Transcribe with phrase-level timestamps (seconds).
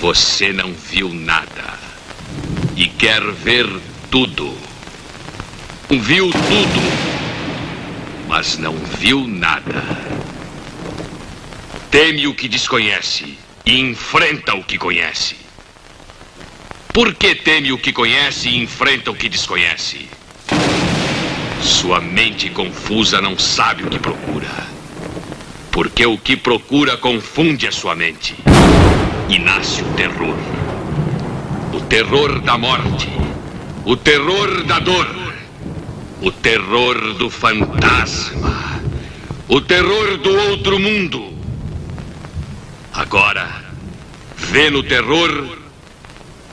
[0.00, 1.78] Você não viu nada.
[2.76, 3.66] E quer ver
[4.10, 4.56] tudo.
[5.88, 6.82] Viu tudo,
[8.28, 9.82] mas não viu nada.
[11.90, 15.36] Teme o que desconhece e enfrenta o que conhece.
[16.92, 20.08] Por que teme o que conhece e enfrenta o que desconhece?
[21.62, 24.50] Sua mente confusa não sabe o que procura.
[25.70, 28.34] Porque o que procura confunde a sua mente.
[29.28, 30.36] E nasce o terror.
[31.72, 33.08] O terror da morte.
[33.84, 35.08] O terror da dor.
[36.20, 38.80] O terror do fantasma.
[39.48, 41.32] O terror do outro mundo.
[42.92, 43.48] Agora,
[44.36, 45.58] vê no terror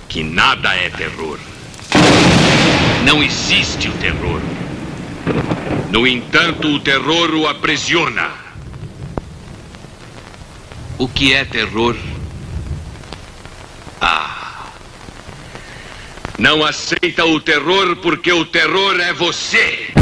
[0.07, 1.39] que nada é terror.
[3.05, 4.41] Não existe o terror.
[5.91, 8.29] No entanto, o terror o aprisiona.
[10.97, 11.95] O que é terror?
[14.01, 14.65] Ah.
[16.37, 20.00] Não aceita o terror porque o terror é você.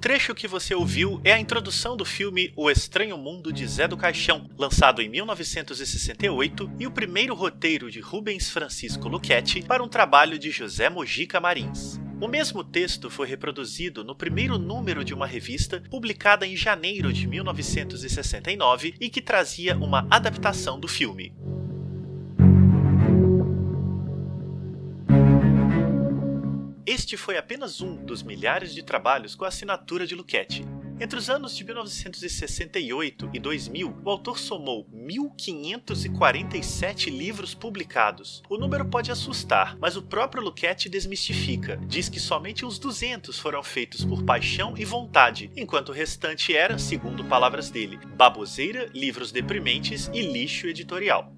[0.00, 3.96] Trecho que você ouviu é a introdução do filme O Estranho Mundo de Zé do
[3.96, 10.38] Caixão, lançado em 1968, e o primeiro roteiro de Rubens Francisco Luchetti para um trabalho
[10.38, 12.00] de José Mojica Marins.
[12.20, 17.26] O mesmo texto foi reproduzido no primeiro número de uma revista publicada em janeiro de
[17.26, 21.32] 1969 e que trazia uma adaptação do filme.
[26.98, 30.64] Este foi apenas um dos milhares de trabalhos com a assinatura de Luchetti.
[31.00, 38.42] Entre os anos de 1968 e 2000, o autor somou 1.547 livros publicados.
[38.50, 41.76] O número pode assustar, mas o próprio Luchetti desmistifica.
[41.86, 46.78] Diz que somente uns 200 foram feitos por paixão e vontade, enquanto o restante era,
[46.78, 51.37] segundo palavras dele, baboseira, livros deprimentes e lixo editorial.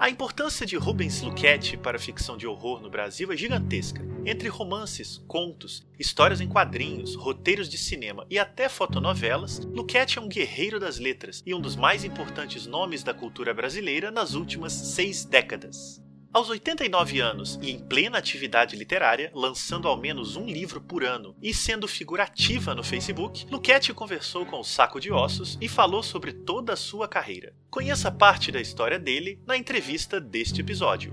[0.00, 4.00] A importância de Rubens Luchetti para a ficção de horror no Brasil é gigantesca.
[4.24, 10.28] Entre romances, contos, histórias em quadrinhos, roteiros de cinema e até fotonovelas, Luchetti é um
[10.28, 15.24] guerreiro das letras e um dos mais importantes nomes da cultura brasileira nas últimas seis
[15.24, 16.00] décadas.
[16.38, 21.34] Aos 89 anos e em plena atividade literária, lançando ao menos um livro por ano
[21.42, 26.32] e sendo figurativa no Facebook, Luchetti conversou com o Saco de Ossos e falou sobre
[26.32, 27.56] toda a sua carreira.
[27.68, 31.12] Conheça parte da história dele na entrevista deste episódio.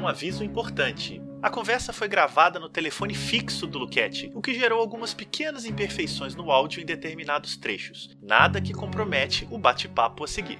[0.00, 1.20] Um aviso importante.
[1.40, 6.34] A conversa foi gravada no telefone fixo do Luquete, o que gerou algumas pequenas imperfeições
[6.34, 8.10] no áudio em determinados trechos.
[8.20, 10.58] Nada que compromete o bate-papo a seguir.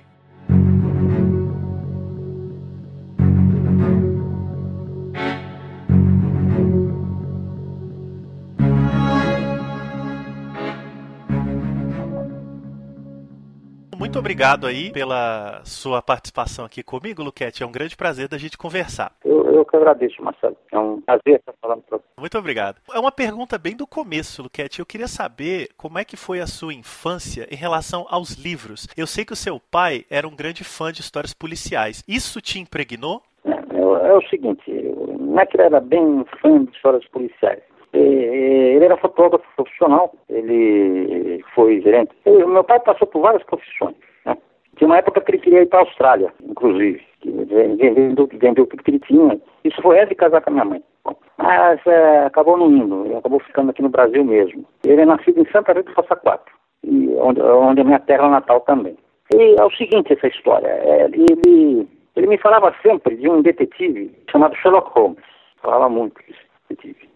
[14.18, 17.62] Muito obrigado aí pela sua participação aqui comigo, Luquete.
[17.62, 19.12] É um grande prazer da gente conversar.
[19.24, 20.56] Eu, eu que agradeço, Marcelo.
[20.72, 22.04] É um prazer estar falando para você.
[22.18, 22.80] Muito obrigado.
[22.92, 24.80] É uma pergunta bem do começo, Luquete.
[24.80, 28.88] Eu queria saber como é que foi a sua infância em relação aos livros.
[28.96, 32.02] Eu sei que o seu pai era um grande fã de histórias policiais.
[32.08, 33.22] Isso te impregnou?
[33.44, 34.68] É, é, é o seguinte,
[35.20, 37.62] não é que ele era bem fã de histórias policiais.
[37.92, 42.12] Ele era fotógrafo profissional, ele foi gerente.
[42.26, 43.96] meu pai passou por várias profissões.
[44.78, 49.00] Tinha uma época que ele queria ir para a Austrália, inclusive, vendeu, tudo que ele
[49.00, 49.40] tinha.
[49.64, 50.82] Isso foi antes de casar com a minha mãe.
[51.36, 54.64] Mas é, acabou não indo, ele acabou ficando aqui no Brasil mesmo.
[54.84, 58.28] Ele é nascido em Santa Rita do Passa Quatro, e onde, onde é minha terra
[58.28, 58.96] natal também.
[59.34, 64.14] E é o seguinte essa história, é, ele, ele me falava sempre de um detetive
[64.30, 65.18] chamado Sherlock Holmes.
[65.60, 66.38] Falava muito desse
[66.68, 67.08] detetive.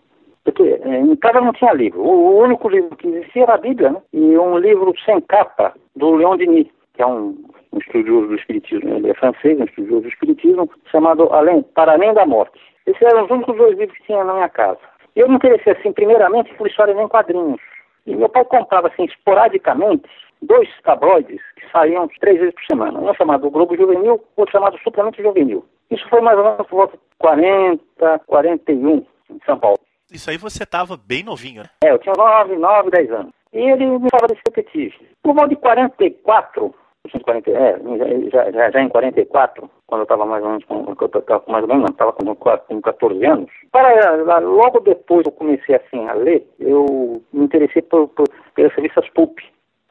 [0.44, 2.00] Porque eh, em casa não tinha livro.
[2.00, 4.02] O único livro que existia era a Bíblia, né?
[4.12, 7.36] E um livro sem capa do Leon Denis, que é um,
[7.72, 8.94] um estudioso do Espiritismo.
[8.94, 12.58] Ele é francês, um estudioso do Espiritismo, chamado Além, Para Além da Morte.
[12.86, 14.80] Esses eram os únicos dois livros que tinha na minha casa.
[15.14, 17.60] Eu me interessei, assim, primeiramente por história nem quadrinhos.
[18.06, 20.08] E meu pai comprava, assim, esporadicamente,
[20.42, 22.98] dois tabloides que saíam três vezes por semana.
[22.98, 25.64] Um chamado Globo Juvenil, outro chamado Suplemento Juvenil.
[25.90, 29.78] Isso foi mais ou menos por volta de 40, 41, em São Paulo.
[30.10, 31.68] Isso aí você estava bem novinho, né?
[31.84, 33.32] É, eu tinha 9, 9, 10 anos.
[33.52, 35.08] E ele me falava desse detetive.
[35.22, 36.74] Por volta de 44,
[37.04, 41.42] 1940, é, já, já, já em 44, quando eu estava mais ou menos com, eu
[41.48, 43.50] mais ou menos, estava com, com 14 anos.
[43.72, 49.08] Para, logo depois eu comecei assim a ler, eu me interessei por, por, pelas revistas
[49.10, 49.38] pulp,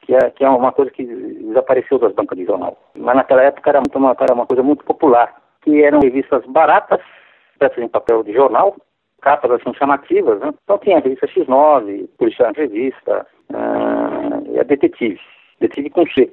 [0.02, 2.78] que é, que é uma coisa que desapareceu das bancas de jornal.
[2.96, 7.02] Mas naquela época era uma, era uma coisa muito popular, que eram revistas baratas,
[7.60, 8.76] peças em papel de jornal,
[9.22, 10.54] capas assim chamativas, né?
[10.64, 15.20] Então tinha a revista X9, Policial Revista, uh, e a Detetive,
[15.60, 16.32] Detetive com C?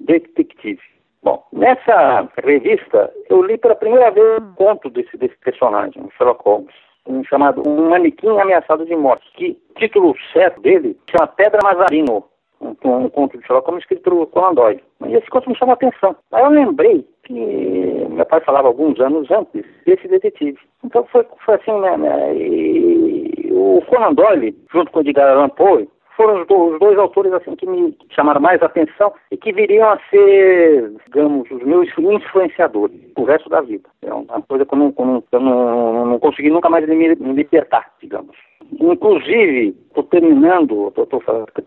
[0.00, 0.80] Detective.
[1.22, 6.74] Bom, nessa revista eu li pela primeira vez um conto desse, desse personagem, Sherlock Holmes,
[7.06, 12.24] um chamado Um Manequim Ameaçado de Morte, que título certo dele chama Pedra Mazarino,
[12.60, 14.82] um, um conto de Sherlock Holmes escrito por Conan Doyle.
[15.06, 16.14] E esse conto me chamou a atenção.
[16.32, 20.58] Aí eu lembrei que meu pai falava alguns anos antes desse detetive.
[20.84, 25.48] Então foi, foi assim, né, né, e o Conan Doyle, junto com o Edgar Allan
[25.48, 29.52] Poe, foram os, do, os, dois autores assim que me chamaram mais atenção e que
[29.52, 33.88] viriam a ser, digamos, os meus influenciadores o resto da vida.
[34.02, 34.94] É uma coisa que eu não,
[35.32, 38.36] eu não, não consegui nunca mais me, libertar, digamos.
[38.80, 41.22] Inclusive, estou terminando, estou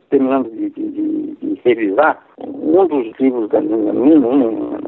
[0.10, 4.20] terminando de, de, de, revisar um dos livros da minha,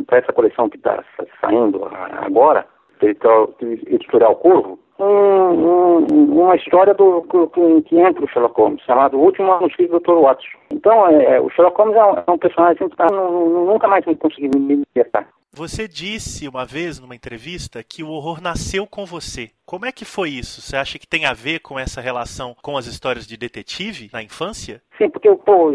[0.07, 1.03] para essa coleção que está
[1.41, 2.65] saindo agora,
[3.01, 9.17] editorial, editorial Corvo, um, um, uma história do, que, que, entra o Sherlock Holmes, chamado
[9.17, 10.21] O Último Manuscrito do Dr.
[10.21, 10.47] Watson.
[10.71, 14.03] Então, é, é, o Sherlock Holmes é um, é um personagem que tá, nunca mais
[14.19, 15.27] consegui me libertar.
[15.51, 19.49] Você disse uma vez numa entrevista que o horror nasceu com você.
[19.65, 20.61] Como é que foi isso?
[20.61, 24.21] Você acha que tem a ver com essa relação com as histórias de detetive na
[24.21, 24.81] infância?
[24.97, 25.71] Sim, porque pô,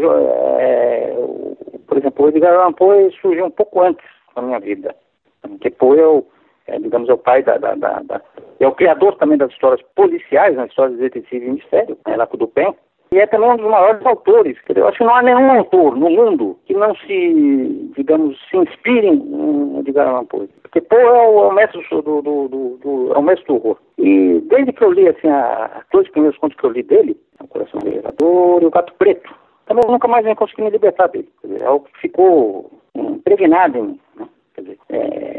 [0.59, 1.13] é,
[1.87, 4.95] por exemplo, o Edgar Allan Poe surgiu um pouco antes da minha vida.
[5.41, 5.99] Porque Poe
[6.67, 8.21] é é, digamos, é o pai da, da, da, da,
[8.59, 12.25] é o criador também das histórias policiais, nas histórias de detetive e mistério, né, lá
[12.25, 12.73] com o Dupin
[13.11, 14.57] e é também um dos maiores autores.
[14.75, 19.07] Eu acho que não há nenhum autor no mundo que não se, digamos, se inspire
[19.07, 20.49] em Edgar Allan Poe.
[20.63, 23.77] Porque Poe é o, é mestre do, do, do, do, é o mestre do horror.
[23.97, 27.47] E desde que eu li, assim, a, dois primeiros contos que eu li dele, O
[27.47, 29.33] Coração do Vereador e O Gato Preto,
[29.65, 31.29] também eu nunca mais consegui me libertar dele.
[31.41, 33.99] Quer dizer, é algo que ficou impregnado em mim.
[34.17, 34.27] Né?
[34.55, 35.34] Quer dizer, é,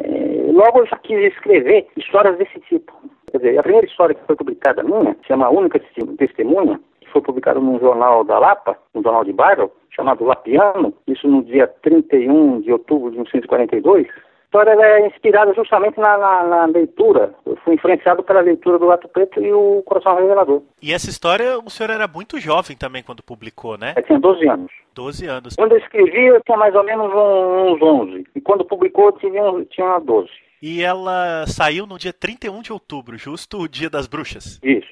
[0.57, 2.93] logo eu já quis escrever histórias desse tipo.
[3.31, 5.81] Quer dizer, a primeira história que foi publicada minha, chama Única
[6.19, 6.81] Testemunha,
[7.17, 11.67] foi publicado num jornal da Lapa, um jornal de bairro, chamado Lapiano, isso no dia
[11.83, 14.07] 31 de outubro de 1942.
[14.07, 17.35] A história é inspirada justamente na, na, na, leitura.
[17.45, 20.63] Eu fui influenciado pela leitura do Gato Preto e o Coração Revelador.
[20.81, 23.93] E essa história, o senhor era muito jovem também quando publicou, né?
[23.97, 24.73] Eu tinha 12 anos.
[24.95, 25.57] 12 anos.
[25.57, 28.27] Quando eu escrevi, eu tinha mais ou menos uns 11.
[28.35, 30.31] E quando publicou, eu tinha, tinha 12.
[30.63, 34.59] E ela saiu no dia 31 de outubro, justo o dia das bruxas.
[34.63, 34.91] Isso,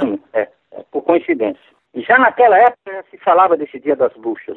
[0.00, 0.48] sim, é
[0.90, 1.74] por coincidência.
[1.96, 4.56] Já naquela época se falava desse dia das bruxas?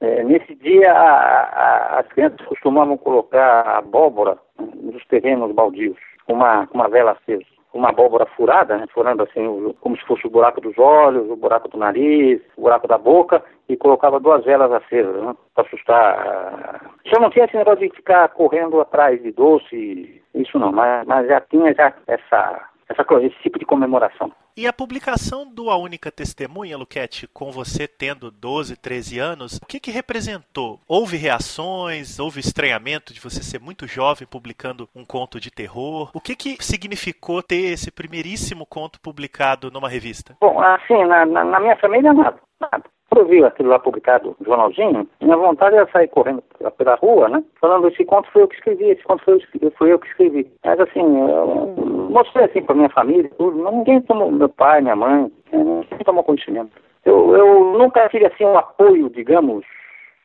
[0.00, 6.68] É, nesse dia a, a, as crianças costumavam colocar abóbora nos terrenos baldios, com uma,
[6.72, 7.44] uma vela acesa,
[7.74, 11.68] uma abóbora furada, né, furando assim, como se fosse o buraco dos olhos, o buraco
[11.68, 16.80] do nariz, o buraco da boca, e colocava duas velas acesas, né, para assustar.
[17.04, 21.26] Já não tinha esse negócio de ficar correndo atrás de doce, isso não, mas, mas
[21.26, 24.30] já tinha já essa essa, esse tipo de comemoração.
[24.56, 29.66] E a publicação do A Única Testemunha, Luquete, com você tendo 12, 13 anos, o
[29.66, 30.80] que, que representou?
[30.86, 32.20] Houve reações?
[32.20, 36.10] Houve estranhamento de você ser muito jovem publicando um conto de terror?
[36.14, 40.36] O que, que significou ter esse primeiríssimo conto publicado numa revista?
[40.40, 42.38] Bom, assim, na, na, na minha família, nada.
[42.60, 42.84] nada.
[43.14, 46.42] Quando eu vi aquilo lá publicado no jornalzinho, minha vontade era sair correndo
[46.76, 47.44] pela rua, né?
[47.60, 50.50] Falando, esse conto foi eu que escrevi, esse conto foi eu, foi eu que escrevi.
[50.64, 51.76] Mas assim, eu
[52.10, 53.70] mostrei assim para minha família, tudo.
[53.70, 56.72] Ninguém tomou, meu pai, minha mãe, ninguém tomou conhecimento.
[57.04, 59.64] Eu, eu nunca tive assim um apoio, digamos,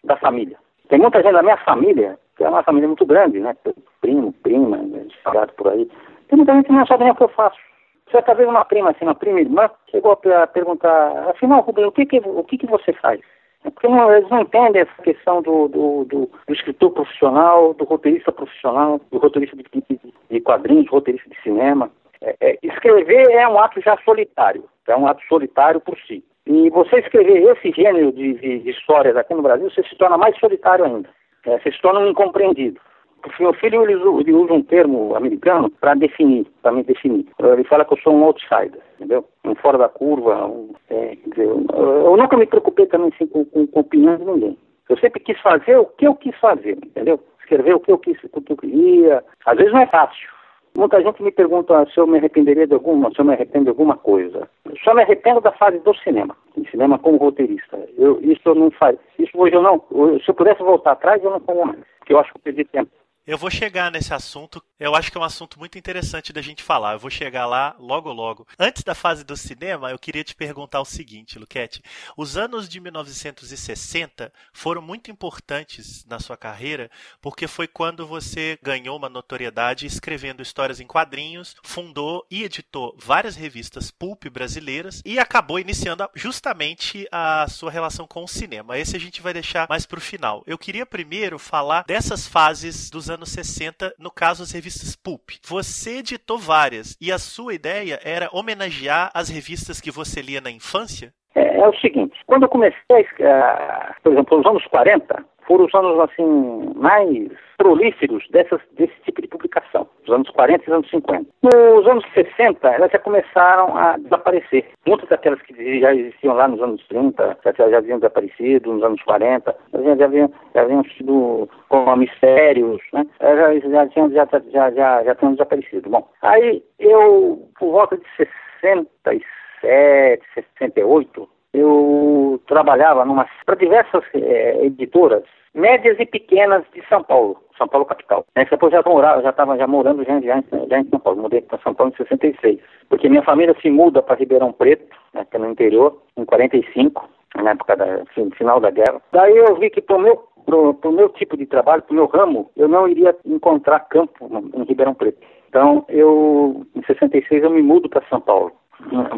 [0.04, 0.58] da família.
[0.88, 3.56] Tem muita gente da minha família, que é uma família muito grande, né?
[4.02, 4.80] Primo, prima,
[5.16, 5.88] espalhado por aí.
[6.28, 7.69] Tem muita gente que não sabe nem o que eu faço.
[8.12, 12.06] Certa vez uma prima, assim, uma prima irmã, chegou a perguntar, afinal, Rubem, o que
[12.06, 13.20] que, o que que você faz?
[13.64, 17.84] É porque não, eles não entendem essa questão do, do, do, do, escritor profissional, do
[17.84, 20.00] roteirista profissional, do roteirista de, de,
[20.30, 21.92] de quadrinhos, roteirista de cinema.
[22.22, 26.24] É, é, escrever é um ato já solitário, é um ato solitário por si.
[26.48, 30.18] E você escrever esse gênero de, de, de histórias aqui no Brasil, você se torna
[30.18, 31.10] mais solitário ainda.
[31.46, 32.80] É, você se torna um incompreendido.
[33.26, 37.26] O meu filho ele usa, ele usa um termo americano para definir, para me definir.
[37.40, 39.26] Ele fala que eu sou um outsider, entendeu?
[39.46, 40.46] Um fora da curva.
[40.48, 44.26] Um, é, dizer, eu, eu, nunca me preocupei também assim, com, com, com opinião de
[44.26, 44.58] ninguém.
[44.90, 47.20] Eu sempre quis fazer o que eu quis fazer, entendeu?
[47.40, 49.24] Escrever o que eu quis, o que eu queria.
[49.46, 50.30] Às vezes não é fácil,
[50.78, 53.70] muita gente me pergunta se eu me arrependeria de alguma, se eu me arrependo de
[53.70, 54.50] alguma coisa.
[54.84, 57.78] Só me arrependo da fase do cinema, de cinema como roteirista.
[57.98, 58.98] Eu, isso eu não faz.
[59.18, 59.84] Isso hoje eu não.
[60.24, 61.80] Se eu pudesse voltar atrás, eu não faria mais.
[62.00, 62.90] Porque eu acho que eu perdi tempo.
[63.30, 64.60] Eu vou chegar nesse assunto.
[64.80, 66.94] Eu acho que é um assunto muito interessante da gente falar.
[66.94, 68.48] Eu vou chegar lá logo, logo.
[68.58, 71.84] Antes da fase do cinema, eu queria te perguntar o seguinte, Luquete.
[72.18, 76.90] Os anos de 1960 foram muito importantes na sua carreira,
[77.22, 83.36] porque foi quando você ganhou uma notoriedade escrevendo histórias em quadrinhos, fundou e editou várias
[83.36, 88.76] revistas pulp brasileiras e acabou iniciando justamente a sua relação com o cinema.
[88.76, 90.44] Esse a gente vai deixar mais para o final.
[90.48, 95.32] Eu queria primeiro falar dessas fases dos anos anos 60, no caso as revistas Pulp.
[95.46, 100.50] Você editou várias e a sua ideia era homenagear as revistas que você lia na
[100.50, 101.14] infância?
[101.36, 105.74] É, é o seguinte, quando eu comecei, uh, por exemplo, nos anos 40, foram os
[105.74, 107.28] anos assim mais
[107.58, 111.26] prolíferos dessas, desse tipo de publicação, os anos 40 e os anos 50.
[111.42, 114.66] Nos anos 60, elas já começaram a desaparecer.
[114.86, 119.02] Muitas daquelas que já existiam lá nos anos 30, já, já haviam desaparecido, nos anos
[119.02, 123.06] 40, já, já, haviam, já haviam sido como mistérios, né?
[123.20, 125.90] já, já, tinham, já, já, já, já tinham desaparecido.
[125.90, 133.04] Bom, aí eu, por volta de 67, 68, eu trabalhava
[133.46, 138.26] para diversas é, editoras médias e pequenas de São Paulo, São Paulo capital.
[138.36, 141.22] Nessa época eu já morava, já estava já morando já, já, já, em São Paulo,
[141.22, 145.26] mudei para São Paulo em 66, porque minha família se muda para Ribeirão Preto, né,
[145.30, 148.06] que é no interior, em 45, na época da
[148.38, 149.02] final da guerra.
[149.12, 152.08] Daí eu vi que para o meu pro, meu tipo de trabalho, para o meu
[152.08, 155.20] ramo, eu não iria encontrar campo em Ribeirão Preto.
[155.48, 158.52] Então, eu, em 66, eu me mudo para São Paulo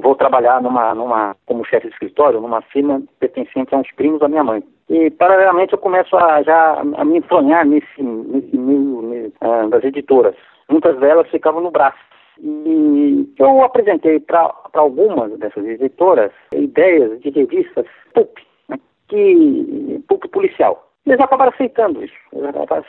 [0.01, 4.27] vou trabalhar numa, numa, como chefe de escritório numa firma pertencente a uns primos da
[4.27, 4.63] minha mãe.
[4.91, 10.35] E, paralelamente, eu começo a, já a me enfronhar nesse, nesse meio uh, das editoras.
[10.69, 11.97] Muitas delas ficavam no braço.
[12.37, 20.91] E eu apresentei para algumas dessas editoras ideias de revistas PUP, né, que, PUP policial.
[21.05, 22.83] Eles acabaram aceitando isso, eles acabaram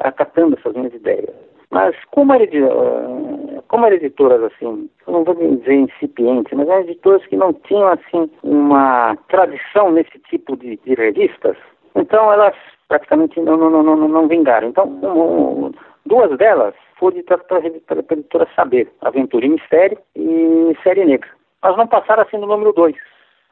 [0.00, 1.30] acatando essas minhas ideias.
[1.70, 7.24] Mas como, era, eh, como eram editoras assim, não vou dizer incipientes, mas eram editoras
[7.26, 11.56] que não tinham assim uma tradição nesse tipo de, de revistas,
[11.94, 12.54] então elas
[12.88, 14.68] praticamente não, não, não, não, não vingaram.
[14.68, 15.72] Então, um,
[16.06, 21.30] duas delas foram para a editora Saber, Aventura e Mistério e Série Negra.
[21.62, 22.96] Mas não passaram assim no número dois.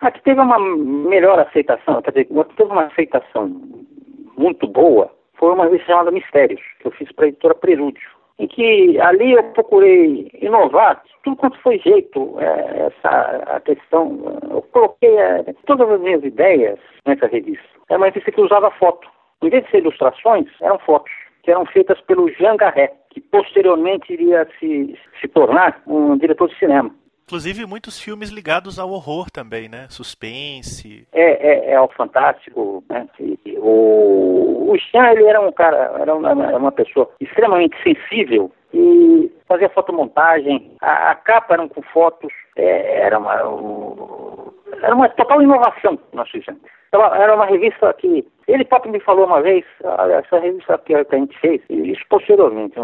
[0.01, 3.49] Aqui teve uma melhor aceitação, quer dizer, teve uma aceitação
[4.37, 5.11] muito boa
[5.43, 8.09] foi uma revista chamada Mistérios, que eu fiz para a editora Prelúdio,
[8.39, 14.63] em que ali eu procurei inovar tudo quanto foi jeito, é, essa a questão, eu
[14.73, 17.65] coloquei é, todas as minhas ideias nessa revista.
[17.89, 19.09] É uma revista que usava foto.
[19.43, 21.13] Em vez de ser ilustrações, eram fotos,
[21.43, 26.59] que eram feitas pelo Jean Garret, que posteriormente iria se, se tornar um diretor de
[26.59, 26.91] cinema.
[27.33, 29.87] Inclusive muitos filmes ligados ao horror também, né?
[29.89, 31.09] Suspense.
[31.15, 33.09] É, é, é ao fantástico, né?
[33.57, 39.71] O, o Chan, ele era um cara, era uma, uma pessoa extremamente sensível e fazia
[39.71, 40.77] fotomontagem.
[40.83, 46.17] A, a capa eram com fotos, é, era uma, um, era uma total inovação que
[46.17, 46.61] nós fizemos.
[46.89, 49.65] Então, era uma revista que ele próprio me falou uma vez,
[50.19, 52.75] essa revista que a gente fez, isso posteriormente,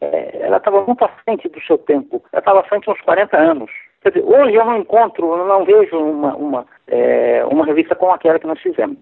[0.00, 3.36] é, ela estava muito à frente do seu tempo, ela estava à frente uns 40
[3.36, 3.70] anos.
[4.02, 8.12] Quer dizer, hoje eu não encontro, eu não vejo uma, uma, é, uma revista como
[8.12, 8.98] aquela que nós fizemos.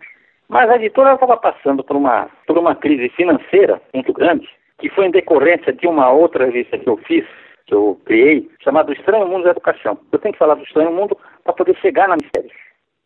[0.48, 5.06] Mas a editora estava passando por uma, por uma crise financeira muito grande, que foi
[5.06, 7.26] em decorrência de uma outra revista que eu fiz,
[7.66, 9.98] que eu criei, chamada Estranho Mundo da Educação.
[10.12, 12.52] Eu tenho que falar do Estranho Mundo para poder chegar na Mistérios.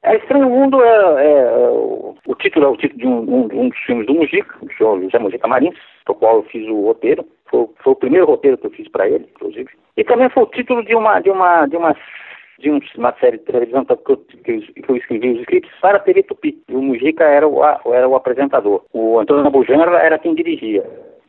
[0.03, 1.69] A Estranho Mundo é, é,
[2.27, 5.01] o título é o título de um, um, um dos filmes do Mujica, do senhor
[5.03, 7.25] José Mujica Marins, do qual eu fiz o roteiro.
[7.47, 9.71] Foi, foi o primeiro roteiro que eu fiz para ele, inclusive.
[9.97, 11.97] E também foi o título de uma de uma de uma
[12.59, 16.23] de uma série de televisão que eu, que eu escrevi os scripts para a TV
[16.25, 16.61] Tupi.
[16.69, 18.85] E o Mujica era o, era o apresentador.
[18.93, 20.85] O Antônio Bujanra era quem dirigia.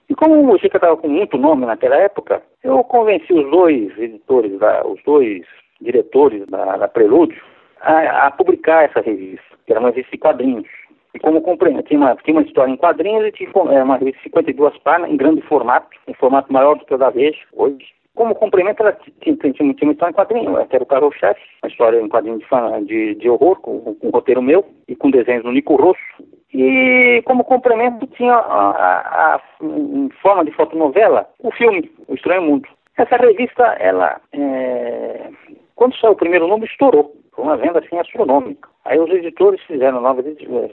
[0.09, 4.57] E como o Mujica estava com muito nome naquela época, eu convenci os dois editores,
[4.57, 5.45] da, os dois
[5.79, 7.41] diretores da, da Prelúdio
[7.81, 10.67] a, a, publicar essa revista, que era uma revista de quadrinhos.
[11.13, 14.23] E como compreendo, tinha uma, tinha uma história em quadrinhos e tinha uma revista de
[14.23, 17.98] 52 páginas, em grande formato, em formato maior do que o da Veja, hoje.
[18.19, 21.69] Como complemento, ela tinha, tinha, tinha uma história em quadrinho, era o Carol Chefe, uma
[21.69, 25.43] história em quadrinho de, de, de horror, com, com um roteiro meu e com desenhos
[25.43, 26.01] do Nico Rosso.
[26.53, 32.41] E como complemento tinha a, a, a, em forma de fotonovela o filme O Estranho
[32.41, 32.67] Mundo.
[32.97, 35.29] Essa revista, ela, é...
[35.77, 37.15] quando saiu o primeiro número, estourou.
[37.31, 38.67] Foi uma venda assim astronômica.
[38.89, 40.23] Aí os editores fizeram, nova,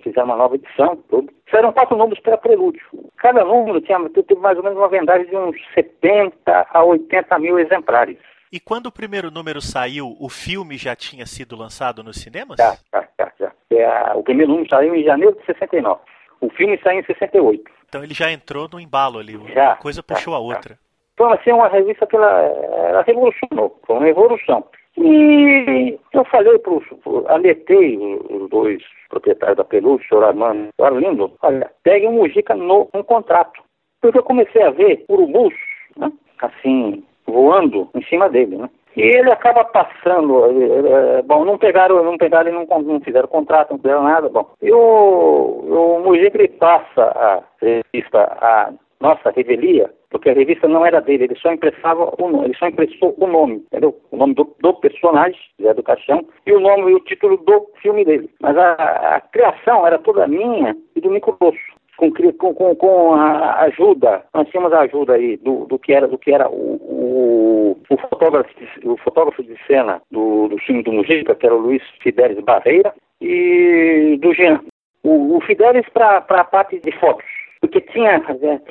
[0.02, 1.30] fizeram uma nova edição, tudo.
[1.44, 2.80] Fizeram quatro números para prelúdio.
[3.18, 7.58] Cada número tinha, teve mais ou menos uma vendagem de uns 70 a 80 mil
[7.58, 8.16] exemplares.
[8.50, 12.56] E quando o primeiro número saiu, o filme já tinha sido lançado nos cinemas?
[12.56, 13.32] Já, já, já.
[13.38, 13.52] já.
[13.70, 16.00] É, o primeiro número saiu em janeiro de 69.
[16.40, 17.70] O filme saiu em 68.
[17.86, 20.78] Então ele já entrou no embalo ali, já, uma coisa puxou já, a outra.
[21.12, 24.64] Então, assim, uma revista que ela, ela revolucionou, foi uma revolução.
[24.98, 26.84] E eu falei para os,
[27.26, 27.98] alertei
[28.30, 32.88] os dois proprietários da Peluche, o senhor Armando o Arlindo, olha, peguem o Mujica no,
[32.92, 33.62] no contrato.
[34.00, 35.54] Porque eu comecei a ver urubus,
[35.96, 36.10] né,
[36.40, 38.70] assim, voando em cima dele, né?
[38.96, 40.44] E ele acaba passando,
[40.88, 44.50] é, bom, não pegaram, não pegaram, não, não fizeram contrato, não fizeram nada, bom.
[44.62, 50.84] E o, o Mujica ele passa a revista, a nossa revelia, porque a revista não
[50.84, 53.94] era dele, ele só emprestava o nome, ele só emprestou o nome, entendeu?
[54.10, 57.66] O nome do, do personagem, Zé do Caixão, e o nome e o título do
[57.82, 58.30] filme dele.
[58.40, 58.72] Mas a,
[59.16, 61.58] a criação era toda minha e do Nico Rosso.
[61.98, 62.10] Com,
[62.54, 66.30] com, com, a ajuda, nós tínhamos a ajuda aí do, do que era, do que
[66.30, 68.50] era o, o, o, fotógrafo,
[68.84, 72.94] o fotógrafo de cena do, do filme do Mujica, que era o Luiz Fidelis Barreira,
[73.20, 74.60] e do Jean.
[75.02, 77.24] O, o Fidelis para a parte de fotos,
[77.60, 78.22] porque tinha,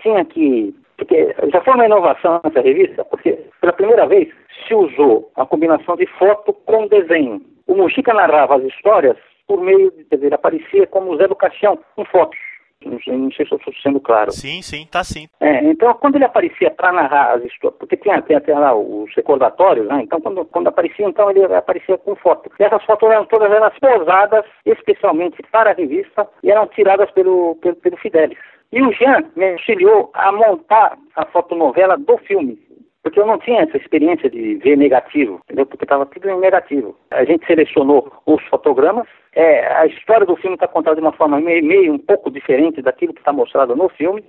[0.02, 4.30] tinha que porque já foi uma inovação nessa revista, porque pela primeira vez
[4.68, 7.42] se usou a combinação de foto com desenho.
[7.68, 11.78] O Mujica narrava as histórias por meio de, quer dizer, aparecia como Zé do Caixão,
[11.96, 12.40] com fotos.
[12.84, 14.32] Não sei, não sei se eu estou sendo claro.
[14.32, 15.28] Sim, sim, tá sim.
[15.40, 19.14] É, então, quando ele aparecia para narrar as histórias, porque tinha, tinha, tinha lá os
[19.16, 20.02] recordatórios, né?
[20.04, 22.52] Então, quando, quando aparecia, então ele aparecia com foto.
[22.60, 27.56] E essas fotos eram todas elas posadas especialmente para a revista e eram tiradas pelo,
[27.56, 28.38] pelo, pelo Fidelis.
[28.72, 32.60] E o Jean me auxiliou a montar a fotonovela do filme,
[33.04, 35.66] porque eu não tinha essa experiência de ver negativo, entendeu?
[35.66, 36.96] Porque estava tudo em negativo.
[37.12, 41.40] A gente selecionou os fotogramas, é, a história do filme está contada de uma forma
[41.40, 44.24] meio, meio, um pouco diferente daquilo que está mostrado no filme,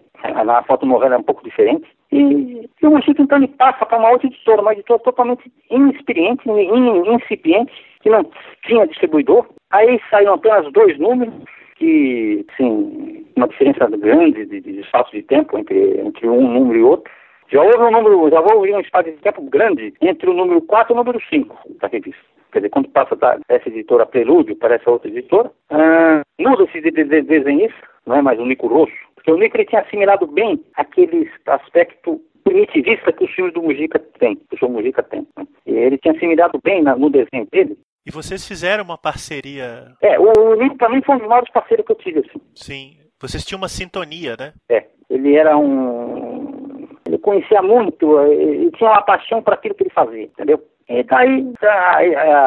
[0.44, 4.10] na fotonovela é um pouco diferente, e, e o Chico então ele passa para uma
[4.10, 8.24] outra editora, uma editora totalmente inexperiente, incipiente, que não
[8.64, 9.46] tinha distribuidor.
[9.70, 11.34] Aí saíram apenas dois números,
[11.78, 16.82] que, sim, uma diferença grande de, de espaço de tempo entre, entre um número e
[16.82, 17.12] outro.
[17.48, 20.92] Já houve um número, já houve um espaço de tempo grande entre o número 4
[20.92, 22.22] e o número 5 da revista.
[22.52, 23.14] Quer dizer, quando passa
[23.48, 28.22] dessa editora Prelúdio para essa outra editora, ah, muda-se de, de, de, desenhista, não é
[28.22, 33.24] mais o Nico Rosso, porque o Nico ele tinha assimilado bem aquele aspecto primitivista que
[33.24, 35.26] os filmes do Mujica tem, que o senhor Mujica tem.
[35.36, 35.46] Né?
[35.66, 39.92] Ele tinha assimilado bem na, no desenho dele e vocês fizeram uma parceria.
[40.00, 42.40] É, o Nico também foi um dos maiores parceiros que eu tive, assim.
[42.54, 42.96] Sim.
[43.20, 44.52] Vocês tinham uma sintonia, né?
[44.68, 44.84] É.
[45.10, 46.88] Ele era um.
[47.06, 50.62] Ele conhecia muito, e tinha uma paixão para aquilo que ele fazia, entendeu?
[50.88, 51.52] Então aí,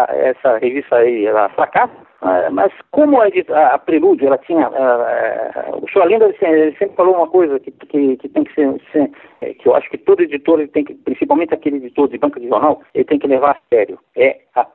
[0.10, 5.90] essa revista aí, ela fracassa, ah, mas como a, Prelúdio, ela tinha, a, a, o
[5.90, 9.10] senhor Linda ele sempre falou uma coisa que, que, que tem que ser, ser,
[9.56, 12.50] que eu acho que todo editor, ele tem que, principalmente aquele editor de banca de
[12.50, 14.66] jornal, ele tem que levar a sério, é a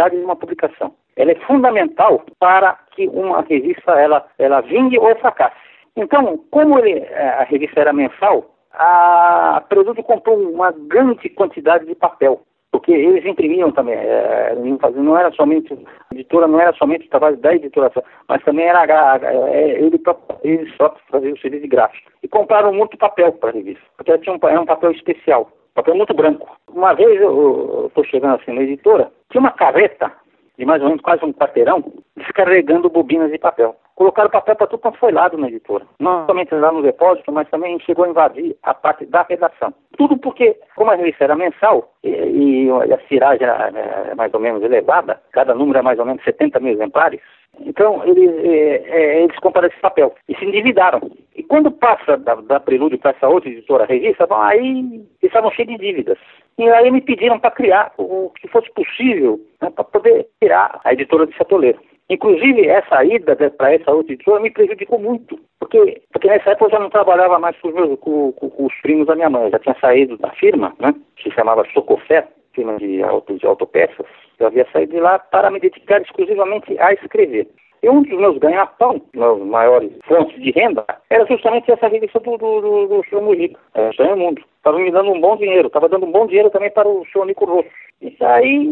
[0.00, 0.94] periodicidade de uma publicação.
[1.16, 5.56] Ela é fundamental para que uma revista, ela, ela vingue ou fracasse.
[5.96, 12.40] Então, como ele, a revista era mensal, a Prelúdio comprou uma grande quantidade de papel
[12.72, 14.54] porque eles imprimiam também, é,
[14.94, 17.90] não era somente, a editora não era somente o trabalho da editora,
[18.28, 19.18] mas também era
[19.50, 20.00] é, ele,
[20.44, 22.08] eles próprios faziam o serviço de gráfico.
[22.22, 25.94] E compraram muito papel para a revista, porque tinha um, era um papel especial, papel
[25.94, 26.48] muito branco.
[26.72, 30.12] Uma vez eu estou chegando assim na editora, tinha uma carreta
[30.58, 31.82] de mais ou menos quase um quarteirão,
[32.16, 33.74] descarregando bobinas de papel.
[34.00, 35.84] Colocaram papel para tudo quanto foi lado na editora.
[35.98, 39.74] Não somente lá no depósito, mas também chegou a invadir a parte da redação.
[39.98, 43.68] Tudo porque, como a revista era mensal e, e a tiragem era,
[44.10, 47.20] é mais ou menos elevada, cada número é mais ou menos 70 mil exemplares,
[47.60, 51.00] então, eles, é, é, eles compraram esse papel e se endividaram.
[51.36, 55.72] E quando passa da, da Prelúdio para essa outra editora, revista, aí eles estavam cheios
[55.72, 56.16] de dívidas.
[56.56, 60.92] E aí me pediram para criar o que fosse possível né, para poder tirar a
[60.94, 61.80] editora de Satoleiro.
[62.10, 66.70] Inclusive, essa ida para essa outra editora me prejudicou muito, porque, porque nessa época eu
[66.70, 69.44] já não trabalhava mais com os, meus, com, com, com os primos da minha mãe,
[69.44, 73.46] eu já tinha saído da firma, né, que se chamava Socofé, firma de, auto, de
[73.46, 74.04] autopeças,
[74.40, 77.46] eu havia saído de lá para me dedicar exclusivamente a escrever.
[77.80, 82.36] E um dos meus ganha-pão, meus maiores fontes de renda, era justamente essa revista do,
[82.36, 84.42] do, do, do senhor Mujica, é, o Mundo.
[84.56, 87.24] Estava me dando um bom dinheiro, estava dando um bom dinheiro também para o senhor
[87.24, 87.70] Nico Rosso.
[88.02, 88.68] E aí,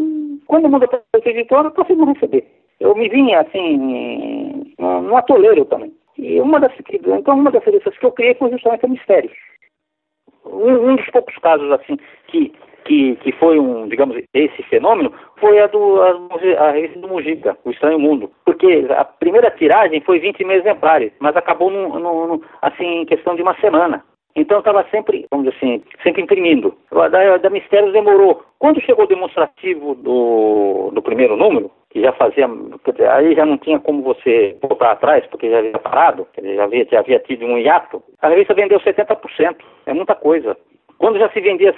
[0.46, 2.58] quando eu mudei para essa editora, eu consegui receber.
[2.80, 5.92] Eu me vinha, assim, num atoleiro também.
[6.16, 9.32] E uma das, então, uma das revistas que eu criei foi justamente a Mistérios.
[10.44, 11.96] Um, um dos poucos casos, assim,
[12.28, 12.52] que
[12.88, 17.56] que, que foi um, digamos, esse fenômeno, foi a do a, a revista do Mujica,
[17.64, 18.30] O Estranho Mundo.
[18.44, 23.06] Porque a primeira tiragem foi 20 mil exemplares, mas acabou no, no, no, assim, em
[23.06, 24.02] questão de uma semana.
[24.34, 26.74] Então estava sempre, vamos dizer assim, sempre imprimindo.
[26.90, 28.42] Da, da Mistérios demorou.
[28.58, 32.46] Quando chegou o demonstrativo do, do primeiro número, que já fazia,
[33.12, 37.00] aí já não tinha como você voltar atrás, porque já havia parado, já havia, já
[37.00, 39.56] havia tido um hiato, a revista vendeu 70%.
[39.86, 40.56] É muita coisa.
[40.98, 41.74] Quando já se vendia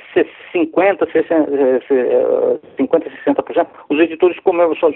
[0.51, 4.37] 50, 60%, 50 60%, os editores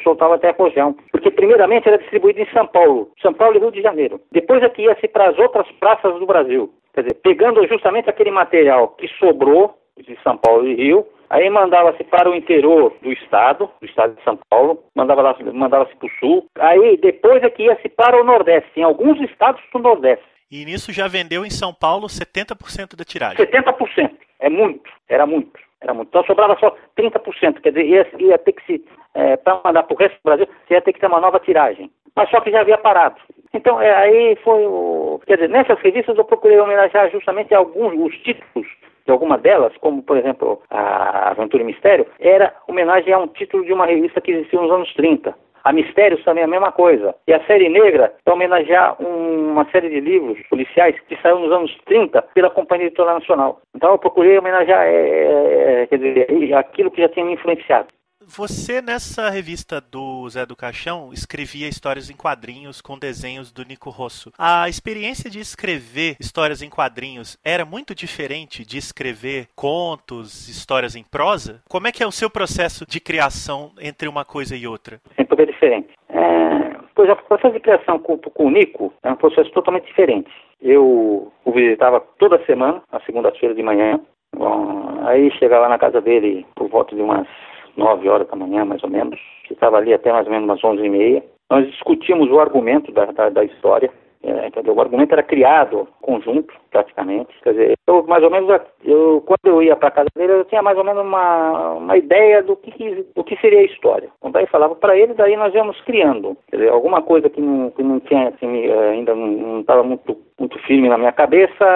[0.03, 0.97] soltavam até a rojão.
[1.13, 4.19] Porque, primeiramente, era distribuído em São Paulo, São Paulo e Rio de Janeiro.
[4.33, 6.73] Depois é que ia-se para as outras praças do Brasil.
[6.95, 12.05] Quer dizer, pegando justamente aquele material que sobrou de São Paulo e Rio, aí mandava-se
[12.05, 16.47] para o interior do estado, do estado de São Paulo, mandava-se mandava para o sul,
[16.59, 20.25] aí depois é que ia-se para o Nordeste, em alguns estados do Nordeste.
[20.51, 23.37] E nisso já vendeu em São Paulo 70% da tiragem.
[23.39, 24.11] 70%.
[24.39, 24.89] É muito.
[25.09, 25.59] Era muito.
[25.81, 26.09] Era muito.
[26.09, 27.61] Então sobrava só 30%.
[27.61, 28.85] Quer dizer, ia, ia ter que se.
[29.15, 31.41] É, para mandar para o resto do Brasil, você ia ter que ter uma nova
[31.41, 31.91] tiragem.
[32.15, 33.17] Mas só que já havia parado.
[33.53, 35.21] Então, é, aí foi o.
[35.27, 38.67] Quer dizer, nessas revistas eu procurei homenagear justamente alguns os títulos
[39.05, 43.65] de alguma delas, como por exemplo a Aventura e Mistério, era homenagem a um título
[43.65, 45.35] de uma revista que existia nos anos 30.
[45.65, 47.15] A Mistérios também é a mesma coisa.
[47.27, 51.51] E a Série Negra é homenagear um, uma série de livros policiais que saiu nos
[51.51, 53.63] anos 30 pela Companhia Editora Nacional.
[53.75, 57.89] Então eu procurei homenagear é, é, dizer, aquilo que já tinha me influenciado.
[58.27, 63.91] Você, nessa revista do Zé do Caixão, escrevia histórias em quadrinhos com desenhos do Nico
[63.91, 64.33] Rosso.
[64.39, 71.05] A experiência de escrever histórias em quadrinhos era muito diferente de escrever contos, histórias em
[71.05, 71.63] prosa?
[71.69, 75.01] Como é que é o seu processo de criação entre uma coisa e outra?
[75.17, 75.89] Sempre é diferente.
[76.09, 79.87] É, por exemplo, o processo de criação com, com o Nico é um processo totalmente
[79.87, 80.31] diferente.
[80.63, 84.01] Eu o visitava toda semana, na segunda-feira de manhã.
[84.35, 87.29] Bom, aí chegava na casa dele por volta de umas
[87.77, 89.19] 9 horas da manhã, mais ou menos.
[89.51, 91.23] Estava ali até mais ou menos umas 11 e meia.
[91.51, 93.91] Nós discutimos o argumento da, da, da história.
[94.27, 97.29] É, o argumento era criado conjunto, praticamente.
[97.43, 98.49] Quer dizer, eu, mais ou menos,
[98.83, 102.43] eu, quando eu ia para casa dele, eu tinha mais ou menos uma, uma ideia
[102.43, 104.09] do que, do que seria a história.
[104.17, 106.39] Então, daí falava para ele, daí nós íamos criando.
[106.49, 110.59] Quer dizer, alguma coisa que não, que não tinha, assim, ainda não estava muito, muito
[110.61, 111.67] firme na minha cabeça,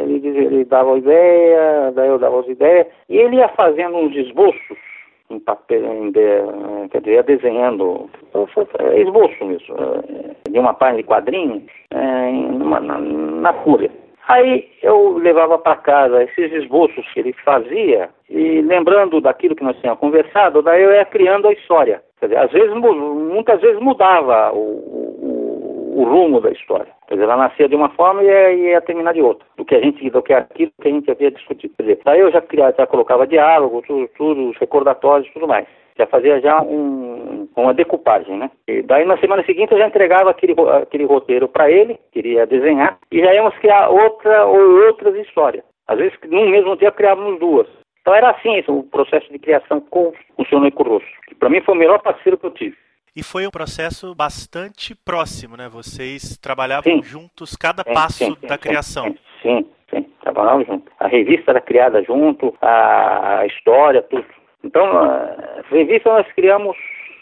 [0.00, 4.16] ele, dizia, ele dava ideia, daí eu dava as ideias, e ele ia fazendo uns
[4.16, 4.78] esboços
[5.30, 8.08] em papel, em de, quer dizer, desenhando,
[8.78, 13.54] é esboço mesmo, é, de uma página de quadrinhos, é, numa, na, na.
[14.26, 19.76] Aí eu levava para casa esses esboços que ele fazia e lembrando daquilo que nós
[19.80, 22.02] tínhamos conversado, daí eu ia criando a história.
[22.18, 24.58] Quer dizer, às vezes, muitas vezes mudava o,
[25.94, 26.92] o rumo da história.
[27.06, 29.74] Quer dizer, ela nascia de uma forma e ia, ia, terminar de outra, do que
[29.74, 31.74] a gente, do que aquilo que a gente havia discutido.
[31.76, 35.66] Quer dizer, daí eu já, criava, já colocava diálogo, tudo, tudo, os recordatórios, tudo mais.
[35.96, 38.50] Já fazia já um, uma decupagem, né?
[38.66, 42.98] E daí na semana seguinte eu já entregava aquele, aquele roteiro para ele, queria desenhar,
[43.12, 45.64] e já íamos criar outra ou outras histórias.
[45.86, 47.68] Às vezes, num mesmo dia, criávamos duas.
[48.00, 51.60] Então era assim o processo de criação com o senhor Noico Rosso, que para mim
[51.60, 52.76] foi o melhor parceiro que eu tive.
[53.16, 55.68] E foi um processo bastante próximo, né?
[55.68, 57.02] Vocês trabalhavam sim.
[57.02, 59.14] juntos cada sim, passo sim, da criação.
[59.40, 60.92] Sim, sim, trabalhavam juntos.
[60.98, 64.26] A revista era criada junto, a história, tudo.
[64.64, 66.76] Então, a revista nós criamos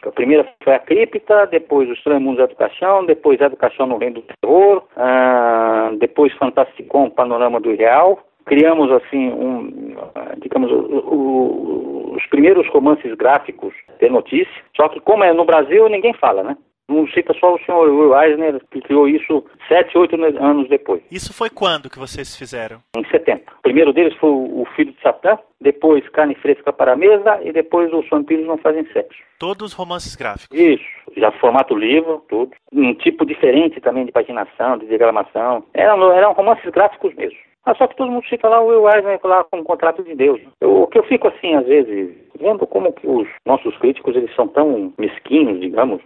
[0.04, 3.98] a primeira foi a Cripta, depois o Estranho Mundo da Educação, depois a Educação no
[3.98, 8.18] Reino do Terror, uh, depois Fantasticon, Panorama do Real.
[8.44, 9.94] Criamos, assim, um,
[10.42, 15.88] digamos, o, o, os primeiros romances gráficos de notícia, só que como é no Brasil,
[15.88, 16.56] ninguém fala, né?
[16.88, 21.00] Não cita só o senhor Will Eisner, que criou isso sete, oito anos depois.
[21.10, 22.80] Isso foi quando que vocês fizeram?
[22.96, 23.50] Em 70.
[23.58, 27.52] O primeiro deles foi o Filho de Satã, depois Carne Fresca para a Mesa e
[27.52, 29.18] depois Os Vampiros Não Fazem Sexo.
[29.38, 30.58] Todos romances gráficos?
[30.58, 30.84] Isso.
[31.16, 32.52] Já formato livro, tudo.
[32.72, 35.64] Um tipo diferente também de paginação, de diagramação.
[35.72, 37.38] Eram, eram romances gráficos mesmo.
[37.64, 40.14] Mas só que todo mundo fica lá, o Will Eisner lá com o contrato de
[40.14, 40.40] Deus.
[40.60, 44.34] Eu, o que eu fico assim, às vezes, vendo como que os nossos críticos, eles
[44.34, 46.02] são tão mesquinhos, digamos,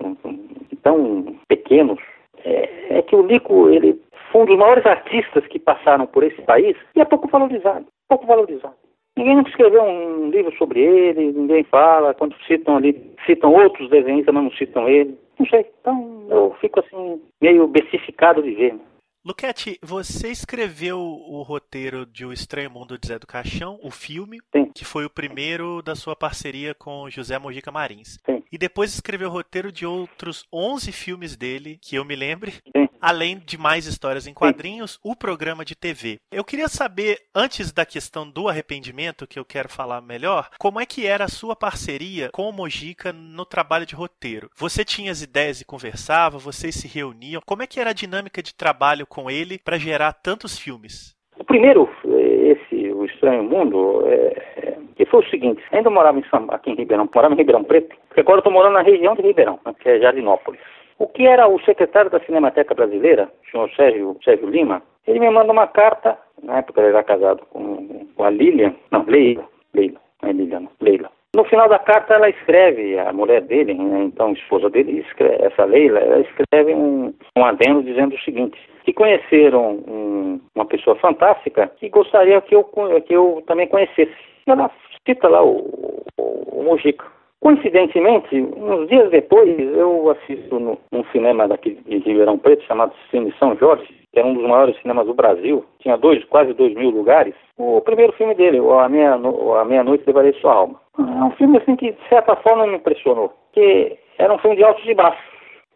[0.83, 1.99] tão pequenos,
[2.45, 6.41] é, é que o Nico, ele foi um dos maiores artistas que passaram por esse
[6.43, 8.75] país e é pouco valorizado, pouco valorizado.
[9.17, 14.35] Ninguém nunca escreveu um livro sobre ele, ninguém fala, quando citam ali, citam outros desenhistas,
[14.35, 15.19] mas não citam ele.
[15.39, 18.75] Não sei, então eu fico assim, meio bestificado de ver.
[19.27, 24.39] Luquete, você escreveu o roteiro de O Estranho Mundo de Zé do Caixão, o filme,
[24.55, 24.71] Sim.
[24.73, 28.21] que foi o primeiro da sua parceria com José Mojica Marins.
[28.25, 28.45] Sim.
[28.53, 32.53] E depois escreveu o roteiro de outros 11 filmes dele, que eu me lembre.
[32.53, 32.86] Sim.
[33.01, 36.19] Além de mais histórias em quadrinhos, o programa de TV.
[36.33, 40.87] Eu queria saber, antes da questão do arrependimento, que eu quero falar melhor, como é
[40.87, 44.51] que era a sua parceria com o Mojica no trabalho de roteiro?
[44.57, 47.43] Você tinha as ideias e conversava, vocês se reuniam?
[47.47, 51.15] Como é que era a dinâmica de trabalho com ele para gerar tantos filmes?
[51.39, 56.25] O primeiro, esse, O Estranho Mundo, é, é, que foi o seguinte, ainda morava em
[56.29, 59.15] São, aqui em Ribeirão, morava em Ribeirão Preto, porque agora eu estou morando na região
[59.15, 60.61] de Ribeirão, né, que é Jardinópolis.
[60.99, 65.31] O que era o secretário da Cinemateca Brasileira, o senhor Sérgio, Sérgio Lima, ele me
[65.31, 70.01] manda uma carta, na época ele era casado com, com a Lilian, não, Leila, Leila,
[70.23, 71.11] não é Lilian, não, Leila.
[71.35, 75.65] No final da carta ela escreve, a mulher dele, né, então esposa dele, escreve, essa
[75.67, 81.71] Leila, ela escreve um, um adendo dizendo o seguinte, que conheceram um, uma pessoa fantástica
[81.77, 82.65] que gostaria que eu,
[83.05, 84.15] que eu também conhecesse.
[84.47, 84.71] Ela
[85.07, 87.05] cita lá o, o, o Mojica.
[87.41, 93.33] Coincidentemente, uns dias depois, eu assisto no, num cinema daqui de Ribeirão Preto, chamado Cine
[93.39, 96.91] São Jorge, que é um dos maiores cinemas do Brasil, tinha dois, quase dois mil
[96.91, 97.35] lugares.
[97.59, 100.81] O primeiro filme dele, A Meia-Noite Meia Levarei Sua Alma.
[100.99, 104.65] É um filme assim que, de certa forma, me impressionou, porque era um filme de
[104.65, 105.25] altos e baixos.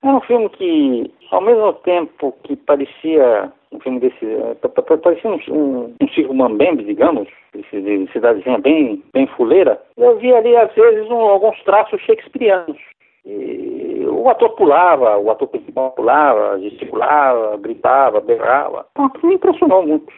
[0.03, 4.57] Era um filme que, ao mesmo tempo que parecia um filme desse, eh,
[5.03, 10.57] parecia um, um, um circo mambembe, digamos, de cidadezinha bem, bem fuleira, eu vi ali,
[10.57, 12.79] às vezes, um, alguns traços shakespearianos.
[13.25, 18.87] E o ator pulava, o ator principal pulava, gesticulava, gritava, berrava.
[18.93, 20.13] Então, me impressionou muito.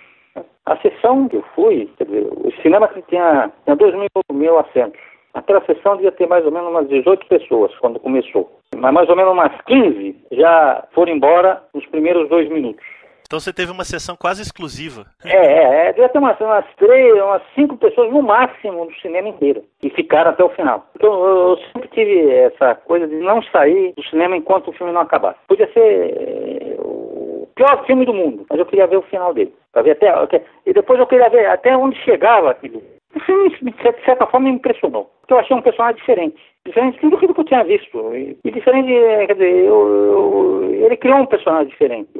[0.64, 5.00] A sessão que eu fui, quer dizer, o cinema tinha, tinha 2 mil, mil assentos.
[5.34, 8.50] Aquela sessão devia ter mais ou menos umas 18 pessoas quando começou.
[8.76, 12.84] Mas mais ou menos umas 15 já foram embora nos primeiros dois minutos.
[13.32, 15.06] Então você teve uma sessão quase exclusiva.
[15.24, 19.26] É, é, é devia ter umas, umas três, umas cinco pessoas no máximo no cinema
[19.26, 19.64] inteiro.
[19.82, 20.86] E ficaram até o final.
[20.94, 24.92] Então eu, eu sempre tive essa coisa de não sair do cinema enquanto o filme
[24.92, 25.38] não acabasse.
[25.48, 29.54] Podia ser é, o pior filme do mundo, mas eu queria ver o final dele.
[29.82, 32.82] Ver até, e depois eu queria ver até onde chegava aquilo.
[33.16, 35.10] O filme, de certa forma, me impressionou.
[35.20, 36.36] Porque eu achei um personagem diferente.
[36.66, 38.14] Diferente aquilo que eu tinha visto.
[38.14, 38.92] E, e diferente,
[39.26, 42.10] quer dizer, eu, eu, ele criou um personagem diferente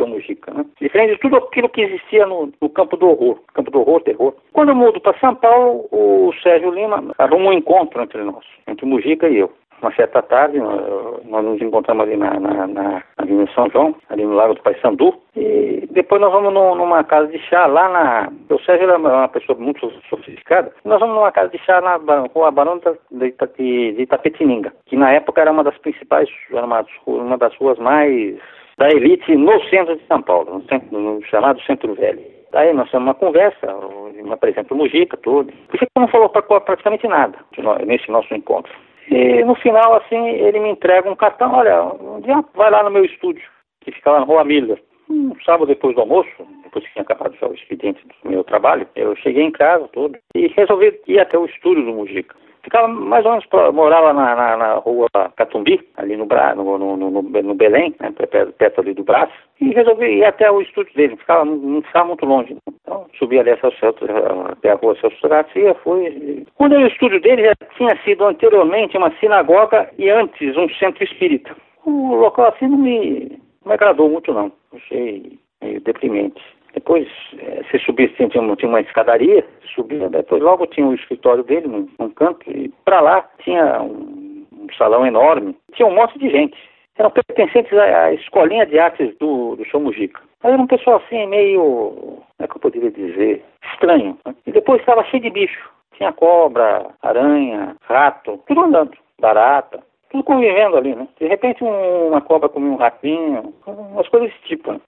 [0.00, 0.64] João Mujica, né?
[0.80, 4.34] Diferente de tudo aquilo que existia no, no campo do horror, campo do horror, terror.
[4.52, 8.84] Quando eu mudo para São Paulo, o Sérgio Lima arruma um encontro entre nós, entre
[8.84, 9.52] o Mujica e eu.
[9.82, 14.34] Uma certa tarde, nós nos encontramos ali na, na, na, na São João, ali no
[14.34, 18.32] Lago do Paissandu, e depois nós vamos no, numa casa de chá lá na.
[18.54, 20.70] O Sérgio era uma pessoa muito sofisticada.
[20.84, 21.96] Nós vamos numa casa de chá na
[22.34, 26.84] Rua Barão de, de, de Itapetininga, que na época era uma das principais, era uma,
[27.06, 28.38] uma das ruas mais
[28.80, 32.24] da elite no centro de São Paulo, no, centro, no chamado Centro Velho.
[32.54, 33.66] Aí nós temos uma conversa,
[34.14, 35.52] me apresenta o Mujica, tudo.
[35.72, 37.38] O Chico não falou praticamente nada
[37.86, 38.72] nesse nosso encontro.
[39.08, 42.90] E no final, assim, ele me entrega um cartão, olha, um dia vai lá no
[42.90, 43.42] meu estúdio,
[43.82, 44.82] que fica lá na Rua Miller.
[45.10, 46.30] Um sábado depois do almoço,
[46.64, 50.46] depois que tinha acabado o expediente do meu trabalho, eu cheguei em casa, tudo, e
[50.48, 52.34] resolvi ir até o estúdio do Mujica.
[52.62, 56.96] Ficava mais ou menos, morava na, na, na rua Catumbi, ali no, Bra, no, no,
[56.96, 58.12] no, no Belém, né,
[58.58, 62.26] perto, ali do braço, e resolvi ir até o estúdio dele, ficava, não ficava muito
[62.26, 62.56] longe.
[62.82, 66.46] Então, subi ali até a rua Celso Garcia, fui.
[66.56, 71.56] Quando o estúdio dele já tinha sido anteriormente uma sinagoga e antes um centro espírita.
[71.86, 74.52] O local assim não me, não me agradou muito, não.
[74.74, 76.42] Achei meio deprimente.
[76.74, 81.42] Depois, é, se subisse, tinha uma, tinha uma escadaria, subia, depois logo tinha o escritório
[81.42, 86.18] dele num, num canto, e para lá tinha um, um, salão enorme, tinha um monte
[86.18, 86.56] de gente.
[86.96, 90.20] Eram pertencentes à, à escolinha de artes do, do São Mujica.
[90.42, 94.18] Mas era um pessoal assim, meio, como é que eu poderia dizer, estranho.
[94.24, 94.34] Né?
[94.46, 95.70] E depois estava cheio de bicho.
[95.96, 101.08] Tinha cobra, aranha, rato, tudo andando, barata tudo convivendo ali, né?
[101.18, 104.72] De repente um, uma cobra comia um ratinho, umas coisas desse tipo.
[104.72, 104.80] Né?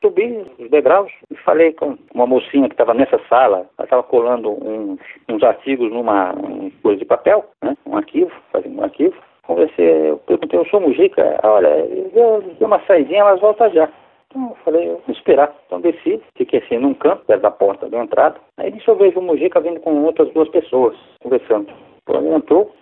[0.00, 3.66] Subi os degraus e falei com uma mocinha que estava nessa sala.
[3.76, 4.96] Ela estava colando um,
[5.28, 7.76] uns artigos numa um, coisa de papel, né?
[7.84, 9.16] um arquivo, fazendo um arquivo.
[9.42, 11.82] Conversei, eu perguntei, eu sou Mujica, olha,
[12.12, 13.88] deu uma saidinha, elas voltam já.
[14.28, 15.54] Então eu falei, eu vou esperar.
[15.66, 18.36] Então desci, fiquei assim num canto, perto da porta da entrada.
[18.58, 21.72] Aí nisso eu vejo o Mujica vindo com outras duas pessoas, conversando.
[22.08, 22.72] Ele entrou,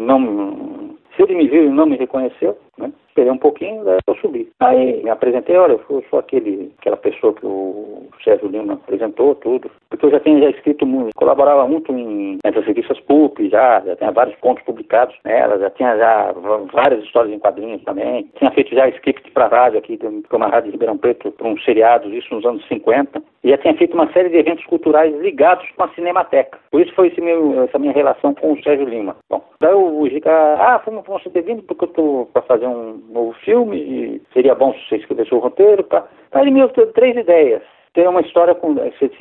[0.00, 2.92] não, se ele me viu e não me reconheceu, né?
[3.08, 4.50] Esperei um pouquinho, daí eu subi.
[4.60, 9.70] Aí me apresentei, olha, eu sou aquele, aquela pessoa que o Sérgio Lima apresentou, tudo.
[9.90, 13.96] Porque eu já tinha já escrito muito, colaborava muito em essas revistas PUP, já, já
[13.96, 16.32] tinha vários contos publicados nela, já tinha já
[16.72, 18.30] várias histórias em quadrinhos também.
[18.38, 21.62] Tinha feito já script para rádio aqui, para uma rádio de Ribeirão Preto, para uns
[21.64, 23.22] seriados, isso nos anos 50.
[23.44, 26.58] E já tinha feito uma série de eventos culturais ligados com a Cinemateca.
[26.70, 29.16] Por isso foi meu, essa minha relação com o Sérgio Lima.
[29.28, 33.02] Bom, daí o Gica, ah, vamos ter vindo porque eu estou para fazer fazer um
[33.10, 35.82] novo filme, e seria bom se você escrevesse o roteiro.
[35.84, 36.06] Tá?
[36.32, 37.62] Aí ele me deu três ideias.
[37.92, 38.74] Tem uma história com.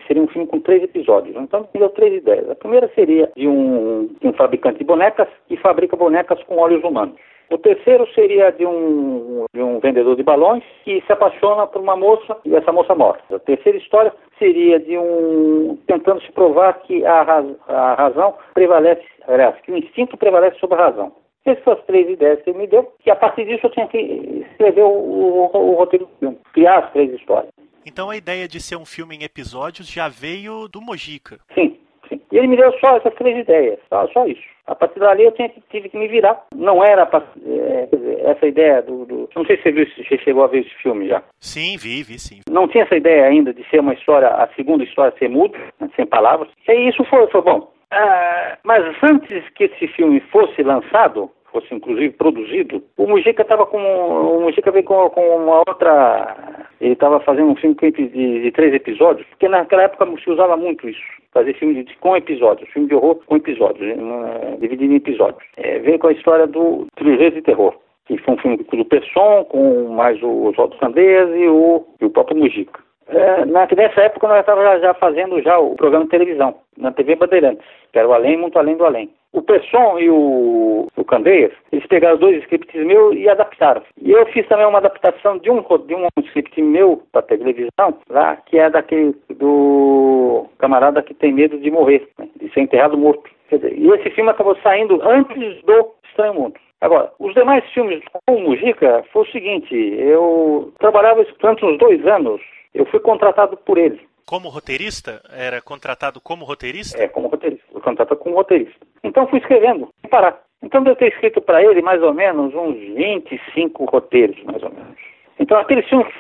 [0.08, 1.36] Seria um filme com três episódios.
[1.36, 2.50] Então, me deu três ideias.
[2.50, 6.82] A primeira seria de um, de um fabricante de bonecas que fabrica bonecas com olhos
[6.84, 7.16] humanos.
[7.50, 11.98] O terceiro seria de um, de um vendedor de balões que se apaixona por uma
[11.98, 13.20] moça e essa moça morre.
[13.30, 19.04] A terceira história seria de um tentando se provar que a, raz, a razão prevalece,
[19.28, 21.12] aliás, que o instinto prevalece sobre a razão.
[21.46, 24.84] Essas três ideias que ele me deu, e a partir disso eu tinha que escrever
[24.84, 27.52] o, o, o roteiro do filme, criar as três histórias.
[27.86, 31.40] Então a ideia de ser um filme em episódios já veio do Mojica.
[31.56, 32.22] Sim, sim.
[32.32, 34.42] E ele me deu só essas três ideias, só, só isso.
[34.68, 36.46] A partir dali eu tinha, tive que me virar.
[36.56, 37.90] Não era é,
[38.32, 41.08] essa ideia do, do, Não sei se você, viu, você chegou a ver esse filme
[41.08, 41.24] já.
[41.40, 42.42] Sim, vi, vi sim.
[42.50, 45.90] Não tinha essa ideia ainda de ser uma história, a segunda história ser muda, né,
[45.96, 46.50] sem palavras.
[46.68, 47.72] E isso foi, foi bom.
[47.92, 53.78] Ah, mas antes que esse filme fosse lançado, fosse inclusive produzido, o Mujica estava com.
[53.78, 56.66] O Mujica veio com, com uma outra.
[56.80, 58.08] Ele estava fazendo um filme de,
[58.42, 61.02] de, três episódios, porque naquela época se usava muito isso,
[61.32, 65.44] fazer filme de, com episódios, filme de horror com episódios, uma, dividido em episódios.
[65.58, 67.76] É, veio com a história do Trilogia de Terror,
[68.08, 72.10] que foi um filme do Pesson, com mais o Oswaldo Sanders e o, e o
[72.10, 72.80] próprio Mujica.
[73.08, 77.66] É, nessa época nós estávamos já fazendo já o programa de televisão, na TV Bandeirantes,
[77.92, 79.10] que era o Além, Muito Além do Além.
[79.34, 83.82] O Pesson e o, o Candeias, eles pegaram dois scripts meus e adaptaram.
[84.02, 88.36] E eu fiz também uma adaptação de um, de um script meu para televisão, lá,
[88.46, 93.30] que é daquele do camarada que tem medo de morrer, né, de ser enterrado morto.
[93.50, 96.56] Dizer, e esse filme acabou saindo antes do Estranho Mundo.
[96.82, 102.06] Agora, os demais filmes com o Mujica foi o seguinte, eu trabalhava durante uns dois
[102.08, 102.42] anos,
[102.74, 104.02] eu fui contratado por ele.
[104.26, 105.22] Como roteirista?
[105.30, 107.02] Era contratado como roteirista?
[107.02, 107.66] É, como roteirista.
[107.72, 108.86] Fui contratado como roteirista.
[109.04, 110.42] Então fui escrevendo, sem parar.
[110.64, 114.96] Então eu ter escrito para ele mais ou menos uns 25 roteiros, mais ou menos.
[115.40, 116.14] Então aqueles filmes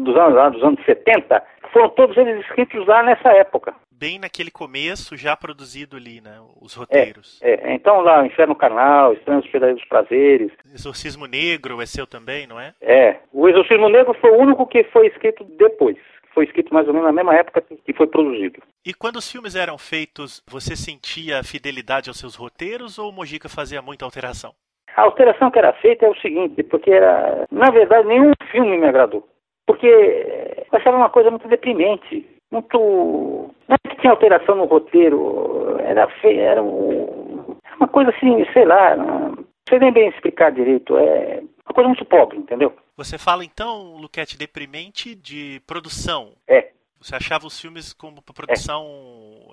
[0.00, 3.74] dos anos, dos anos 70 foram todos eles escritos lá nessa época.
[4.02, 6.36] Bem naquele começo, já produzido ali, né?
[6.60, 7.40] Os roteiros.
[7.40, 7.74] É, é.
[7.74, 10.50] então lá, Inferno Carnal, Estranhos dos Prazeres.
[10.74, 12.74] Exorcismo Negro é seu também, não é?
[12.80, 13.18] É.
[13.32, 15.96] O Exorcismo Negro foi o único que foi escrito depois
[16.34, 18.62] foi escrito mais ou menos na mesma época que foi produzido.
[18.86, 23.50] E quando os filmes eram feitos, você sentia fidelidade aos seus roteiros ou o Mojica
[23.50, 24.52] fazia muita alteração?
[24.96, 28.86] A alteração que era feita é o seguinte, porque era, na verdade, nenhum filme me
[28.86, 29.28] agradou.
[29.66, 33.50] Porque eu achava uma coisa muito deprimente, muito.
[33.68, 38.94] Não é que tinha alteração no roteiro, era feio, era uma coisa assim, sei lá,
[38.94, 42.72] não sei nem bem explicar direito, é uma coisa muito pobre, entendeu?
[42.96, 46.32] Você fala então, Luquete, deprimente de produção.
[46.46, 46.68] É.
[47.00, 48.86] Você achava os filmes como produção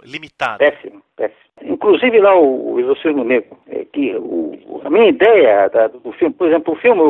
[0.04, 0.06] é.
[0.06, 0.58] limitada?
[0.60, 1.40] Péssimo, péssimo.
[1.64, 6.34] Inclusive lá o, o Exorcismo Negro, é que o, a minha ideia da, do filme,
[6.36, 7.02] por exemplo, o filme,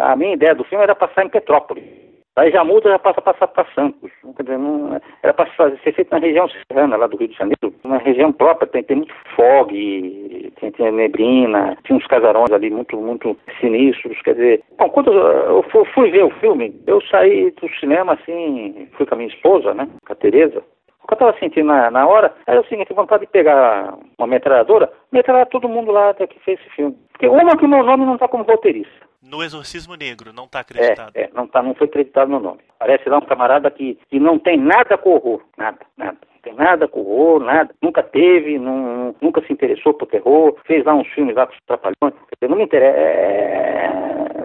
[0.00, 1.84] a, a minha ideia do filme era passar em Petrópolis.
[2.34, 4.10] Aí já muda, já passa a passar para Santos.
[4.36, 7.74] Quer dizer, não, era para ser feito na região serrana, lá do Rio de Janeiro,
[7.84, 12.96] uma região própria, tem, tem muito fog, tem, tem neblina, tinha uns casarões ali muito,
[12.96, 14.20] muito sinistros.
[14.22, 15.62] Quer dizer, bom, quando eu
[15.94, 19.86] fui ver o filme, eu saí do cinema assim, fui com a minha esposa, né,
[20.06, 20.62] com a Tereza,
[21.02, 24.26] o que eu estava sentindo na, na hora era o seguinte, vontade de pegar uma
[24.26, 26.96] metralhadora, metralhar todo mundo lá até que fez esse filme.
[27.12, 29.11] Porque uma que o meu nome não está como roteirista.
[29.32, 31.12] No Exorcismo Negro, não está acreditado.
[31.14, 32.60] É, é, não, tá, não foi acreditado no nome.
[32.78, 35.40] Parece lá um camarada que, que não tem nada com horror.
[35.56, 36.18] Nada, nada.
[36.34, 37.74] Não tem nada com horror, nada.
[37.80, 40.54] Nunca teve, não, nunca se interessou por terror.
[40.66, 42.14] Fez lá uns filmes lá com os trapalhões.
[42.42, 42.98] Não me interessa.
[42.98, 43.86] É...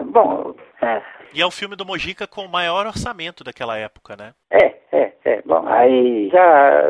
[0.00, 0.54] é bom.
[0.80, 1.02] É.
[1.34, 4.32] E é o filme do Mojica com o maior orçamento daquela época, né?
[4.50, 5.42] É, é, é.
[5.44, 6.82] Bom, aí já.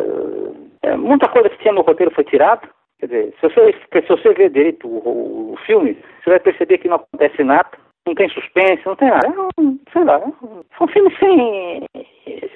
[0.82, 2.62] É, muita coisa que tinha no roteiro foi tirada.
[3.00, 6.88] Quer dizer, se você, se você ver direito o, o, filme, você vai perceber que
[6.88, 7.70] não acontece nada,
[8.08, 9.26] não tem suspense, não tem nada.
[9.26, 11.84] É um, sei lá, é um filme sem.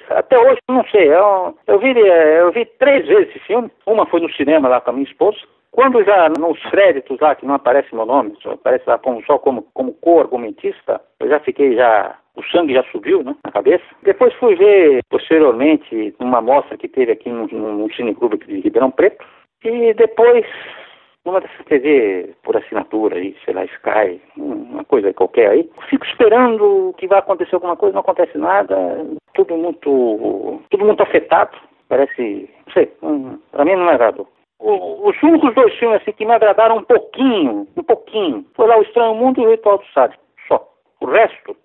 [0.09, 1.07] Até hoje, não sei.
[1.07, 3.71] Eu, é eu, vi, eu vi três vezes esse filme.
[3.85, 5.37] Uma foi no cinema lá com a minha esposa.
[5.71, 9.39] Quando já nos créditos lá, que não aparece meu nome, só aparece lá como, só
[9.39, 12.15] como, como co-argumentista, eu já fiquei já.
[12.35, 13.83] O sangue já subiu, né, na cabeça.
[14.01, 19.23] Depois fui ver, posteriormente, uma mostra que teve aqui num, num cineclube de Ribeirão Preto.
[19.63, 20.43] E depois,
[21.25, 26.93] numa dessas TV por assinatura aí, sei lá, Sky, uma coisa qualquer aí, fico esperando
[26.97, 28.75] que vai acontecer alguma coisa, não acontece nada,
[29.33, 31.57] tudo muito, tudo muito afetado,
[31.87, 34.27] parece, não sei, hum, pra mim não é agradou.
[34.59, 38.83] Os únicos dois filmes assim, que me agradaram um pouquinho, um pouquinho, foi lá O
[38.83, 40.65] Estranho Mundo e O Ritual do Sádio, só.
[41.01, 41.55] O resto,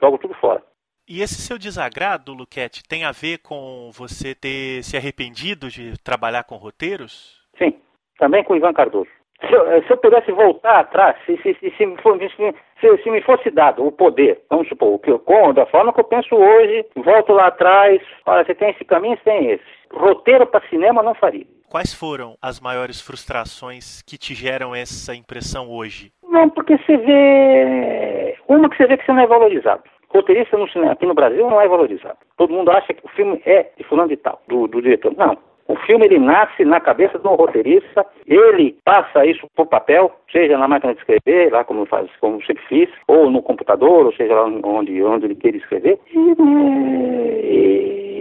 [0.00, 0.60] jogo tudo fora.
[1.08, 6.44] E esse seu desagrado, Luquete, tem a ver com você ter se arrependido de trabalhar
[6.44, 7.40] com roteiros?
[7.56, 7.78] Sim,
[8.24, 9.10] também com o Ivan Cardoso.
[9.46, 13.92] Se eu, se eu pudesse voltar atrás, se, se, se, se, me fosse dado o
[13.92, 18.00] poder, vamos supor, o que eu, da forma que eu penso hoje, volto lá atrás,
[18.24, 19.64] olha, você tem esse caminho, você tem esse.
[19.92, 21.44] Roteiro para cinema não faria.
[21.68, 26.10] Quais foram as maiores frustrações que te geram essa impressão hoje?
[26.26, 28.38] Não, porque você vê.
[28.48, 29.82] Uma que você vê que você não é valorizado.
[30.08, 32.16] Roteirista no cinema, aqui no Brasil não é valorizado.
[32.38, 35.12] Todo mundo acha que o filme é de fulano de tal, do, do diretor.
[35.16, 35.36] Não.
[35.66, 40.68] O filme ele nasce na cabeça do roteirista, ele passa isso por papel, seja na
[40.68, 44.44] máquina de escrever, lá como faz, como sempre fiz, ou no computador, ou seja lá
[44.44, 45.98] onde, onde ele queira escrever.
[46.12, 46.34] E,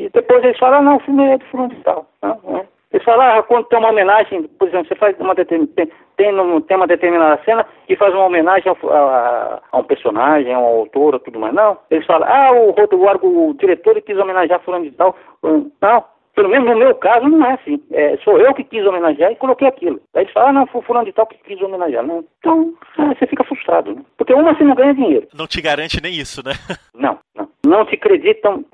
[0.05, 2.05] e depois eles falam, ah, não, o filme é de fulano de tal.
[2.21, 2.65] Não, não é.
[2.93, 6.77] Eles falam, ah, quando tem uma homenagem, por exemplo, você faz uma tem, tem, tem
[6.77, 11.19] uma determinada cena e faz uma homenagem a, a, a, um personagem, a um autor,
[11.19, 11.53] tudo mais.
[11.55, 11.75] Não.
[11.89, 15.15] Eles falam, ah, o, o, o diretor quis homenagear fulano de tal.
[15.41, 16.12] Não.
[16.35, 17.81] Pelo menos no meu caso não é assim.
[17.91, 20.01] É, sou eu que quis homenagear e coloquei aquilo.
[20.15, 22.03] Aí eles falam, ah, não, foi fulano de tal que quis homenagear.
[22.03, 22.23] Não.
[22.39, 24.01] Então, é, você fica frustrado, né?
[24.17, 25.27] Porque uma você não ganha dinheiro.
[25.33, 26.53] Não te garante nem isso, né?
[26.93, 27.49] não, não.
[27.65, 28.65] Não te acreditam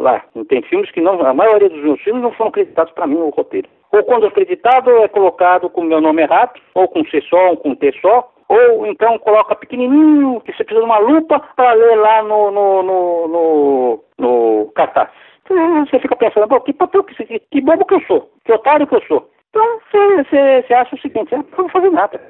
[0.00, 0.24] lá.
[0.48, 1.20] Tem filmes que não.
[1.24, 3.68] A maioria dos meus filmes não foram acreditados para mim no roteiro.
[3.92, 7.56] Ou quando acreditado é colocado com o meu nome errado, ou com C só, ou
[7.56, 11.96] com T só, ou então coloca pequenininho, que você precisa de uma lupa para ler
[11.96, 15.10] lá no, no, no, no, no cartaz.
[15.48, 18.94] Você fica pensando, que papel que, que, que bobo que eu sou, que otário que
[18.94, 19.30] eu sou.
[19.50, 22.20] Então você, você acha o seguinte, eu não vou fazer nada.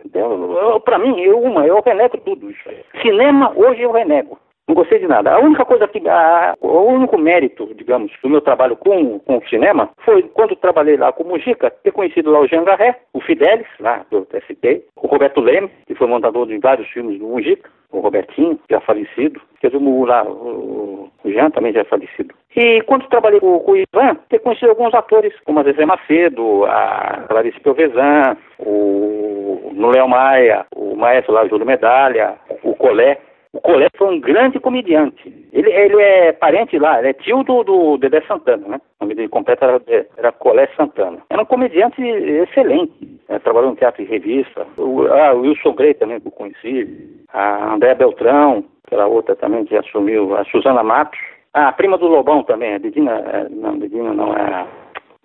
[0.84, 2.70] Para mim, eu, uma, eu renego tudo isso.
[3.02, 4.38] Cinema, hoje eu renego.
[4.68, 5.34] Não gostei de nada.
[5.34, 6.06] A única coisa que.
[6.06, 10.98] A, o único mérito, digamos, do meu trabalho com, com o cinema foi quando trabalhei
[10.98, 14.84] lá com o Mujica, ter conhecido lá o Jean Garret, o Fidelis, lá do TST,
[14.96, 19.40] o Roberto Leme, que foi montador de vários filmes do Mujica, o Robertinho, já falecido,
[19.60, 22.34] quer dizer, o, lá, o, Jean também já é falecido.
[22.54, 26.66] E quando trabalhei com, com o Ivan, ter conhecido alguns atores, como a Zezé Macedo,
[26.66, 33.18] a Clarice Piovesan, o no Léo Maia, o maestro lá, Júlio Medalha, o Colé,
[33.52, 35.48] o Colé foi um grande comediante.
[35.52, 38.80] Ele, ele é parente lá, ele é tio do, do Dedé Santana, né?
[39.00, 39.80] O nome dele completo era,
[40.16, 41.18] era Colé Santana.
[41.30, 43.18] Era um comediante excelente.
[43.28, 44.66] É, trabalhou no teatro e revista.
[44.76, 47.24] O, ah, o Wilson Grey também, que eu conheci.
[47.32, 50.36] A Andréa Beltrão, que era outra também que assumiu.
[50.36, 51.18] A Suzana Matos.
[51.54, 54.66] Ah, a prima do Lobão também, a Didina, é, não, Didina não é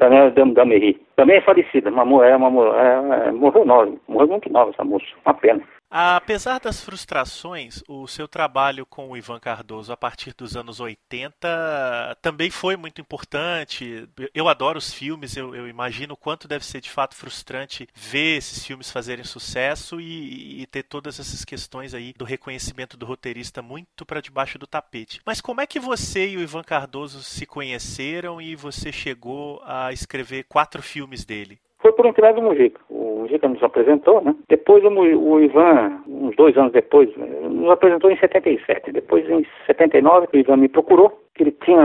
[0.03, 0.99] também é da, da Meri.
[1.15, 5.05] Também é falecida, uma, é uma, é, é, morreu nova, morreu muito nova essa moça,
[5.25, 5.63] uma pena.
[5.95, 12.17] Apesar das frustrações, o seu trabalho com o Ivan Cardoso a partir dos anos 80
[12.19, 14.09] também foi muito importante.
[14.33, 18.37] Eu adoro os filmes, eu, eu imagino o quanto deve ser de fato frustrante ver
[18.37, 23.61] esses filmes fazerem sucesso e, e ter todas essas questões aí do reconhecimento do roteirista
[23.61, 25.21] muito para debaixo do tapete.
[25.23, 29.93] Mas como é que você e o Ivan Cardoso se conheceram e você chegou a
[29.93, 31.59] escrever quatro filmes dele?
[31.83, 32.79] foi por intermédio do Mujica.
[32.89, 34.35] O Mujica nos apresentou, né?
[34.49, 38.91] Depois o, o, Ivan, uns dois anos depois, nos apresentou em 77.
[38.91, 41.83] Depois, em 79, o Ivan me procurou, que ele tinha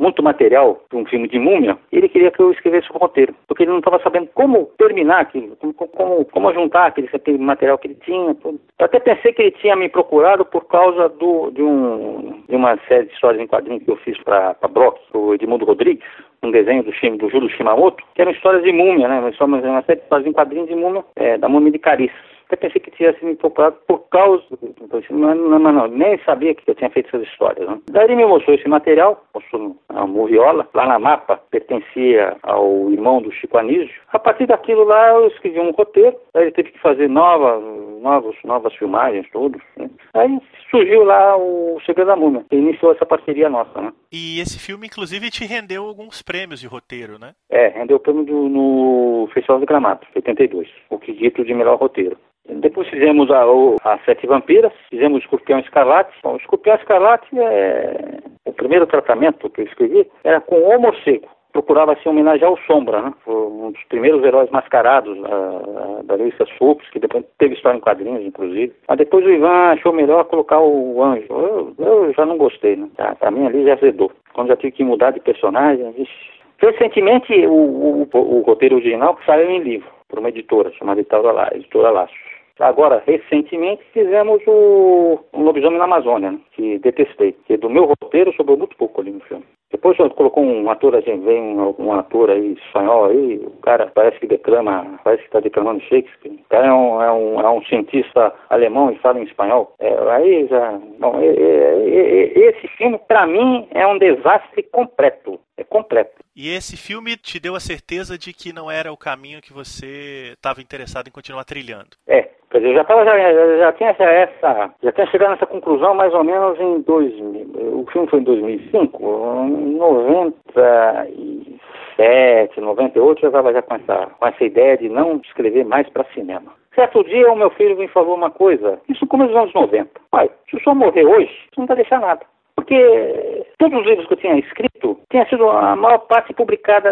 [0.00, 3.34] muito material para um filme de múmia, e ele queria que eu escrevesse o roteiro,
[3.46, 7.76] porque ele não estava sabendo como terminar aquilo, como, como, como juntar aquele, aquele, material
[7.76, 8.34] que ele tinha.
[8.36, 8.58] Tudo.
[8.78, 12.78] Eu até pensei que ele tinha me procurado por causa do, de, um, de uma
[12.88, 16.06] série de histórias em quadrinhos que eu fiz para Brock, o Edmundo Rodrigues,
[16.42, 19.20] um desenho do, do Júlio Shimamoto, que eram histórias de múmia, né?
[19.40, 22.14] Uma, série de quadrinhos de múmia, é, da múmia de Carice.
[22.46, 24.74] Até pensei que tivesse me procurado por causa do.
[25.10, 27.68] Não, não, não, não, nem sabia que eu tinha feito essas histórias.
[27.68, 27.78] Né?
[27.92, 33.22] Daí ele me mostrou esse material, mostrou a Moviola, lá na mapa, pertencia ao irmão
[33.22, 33.94] do Chico Anísio.
[34.12, 37.60] A partir daquilo lá eu escrevi um roteiro, aí ele teve que fazer nova,
[38.00, 39.60] novos, novas filmagens, tudo.
[39.76, 39.88] Né?
[40.14, 40.38] Aí
[40.70, 43.80] surgiu lá o Segredo da Múmia, que iniciou essa parceria nossa.
[43.80, 43.92] Né?
[44.12, 47.32] E esse filme, inclusive, te rendeu alguns prêmios de roteiro, né?
[47.48, 52.16] É, rendeu o prêmio do, no Festival de Gramado, 82, o quesito de melhor roteiro.
[52.48, 53.44] Depois fizemos a,
[53.84, 56.12] a Sete Vampiras, fizemos o Escorpião Escarlate.
[56.22, 61.28] Bom, o Escorpião Escarlate é o primeiro tratamento que eu escrevi era com o morcego.
[61.52, 63.14] Procurava se homenagear o Sombra, né?
[63.26, 68.24] Um dos primeiros heróis mascarados uh, da revista Supes, que depois teve história em quadrinhos,
[68.24, 68.72] inclusive.
[68.88, 71.26] Mas depois o Ivan achou melhor colocar o Anjo.
[71.28, 72.88] Eu, eu já não gostei, né?
[72.96, 74.12] Tá, pra mim ali já azedou.
[74.32, 76.40] Quando já tive que mudar de personagem, vixi.
[76.60, 82.16] Recentemente, o, o, o, roteiro original saiu em livro, por uma editora chamada Editora, Laços.
[82.58, 87.32] Agora, recentemente, fizemos o, o Lobisomem na Amazônia, né, que detestei.
[87.46, 89.44] Que do meu roteiro sobrou muito pouco ali no filme.
[89.70, 93.90] Depois colocou um ator, a gente vem um, um, ator aí espanhol aí, o cara
[93.94, 96.32] parece que declama, parece que está declamando Shakespeare.
[96.32, 99.72] O cara é um, é um, é um cientista alemão e fala em espanhol.
[99.78, 100.72] É, aí já.
[100.98, 105.38] Bom, é, é, esse filme, para mim, é um desastre completo.
[105.56, 106.20] É completo.
[106.34, 110.32] E esse filme te deu a certeza de que não era o caminho que você
[110.32, 111.90] estava interessado em continuar trilhando?
[112.08, 113.16] É, Quer dizer, já, tava, já,
[113.58, 117.78] já tinha essa, já tinha chegado nessa conclusão mais ou menos em 2000.
[117.78, 119.00] O filme foi em 2005,
[119.46, 125.88] em 97, 98, eu estava já com essa, com essa ideia de não escrever mais
[125.90, 126.52] para cinema.
[126.74, 129.88] Certo dia, o meu filho me falou uma coisa, isso no começo dos anos 90.
[130.10, 132.26] Pai, se o senhor morrer hoje, você não vai deixar nada.
[132.56, 136.90] Porque todos os livros que eu tinha escrito, tinha sido a maior parte publicada,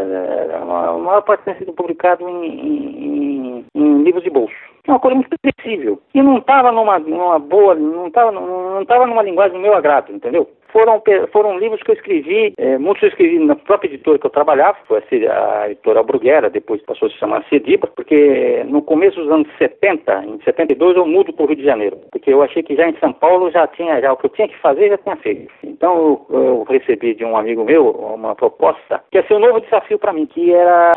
[0.54, 0.64] a
[0.98, 4.67] maior parte tinha sido publicado em, em, em livros de bolso.
[4.88, 6.00] É uma coisa muito acessível.
[6.14, 10.10] E não estava numa, numa boa, não estava não, não numa linguagem do meu agrado,
[10.10, 10.48] entendeu?
[10.72, 11.02] Foram,
[11.32, 14.78] foram livros que eu escrevi, é, muitos eu escrevi na própria editora que eu trabalhava,
[14.86, 19.30] foi a, a editora Bruguera, depois passou a se chamar Cediba, porque no começo dos
[19.30, 22.76] anos 70, em 72, eu mudo para o Rio de Janeiro, porque eu achei que
[22.76, 25.16] já em São Paulo já tinha, já o que eu tinha que fazer já tinha
[25.16, 25.52] feito.
[25.62, 29.60] Então eu, eu recebi de um amigo meu uma proposta que ia ser um novo
[29.60, 30.92] desafio para mim, que era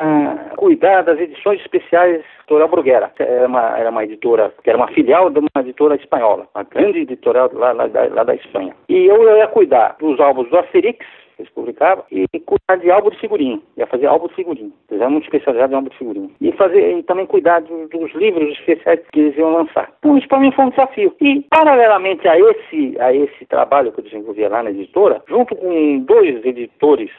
[0.58, 3.12] cuidar das edições especiais editora Bruguera.
[3.18, 7.00] Era uma, era uma editora, que era uma filial de uma editora espanhola, uma grande
[7.00, 8.76] editorial lá, lá, lá da Espanha.
[8.90, 11.06] E eu ia cuidar dos álbuns do Asterix,
[11.42, 13.60] eles publicavam, e cuidar de álbum de figurinha.
[13.78, 14.72] Ia fazer álbum de figurinha.
[14.90, 16.30] Eles eram muito especializados em álbum de figurinha.
[16.40, 19.92] E, fazer, e também cuidar dos, dos livros especiais que eles iam lançar.
[20.00, 21.16] Então isso para mim foi um desafio.
[21.20, 26.00] E paralelamente a esse, a esse trabalho que eu desenvolvia lá na editora, junto com
[26.00, 27.10] dois editores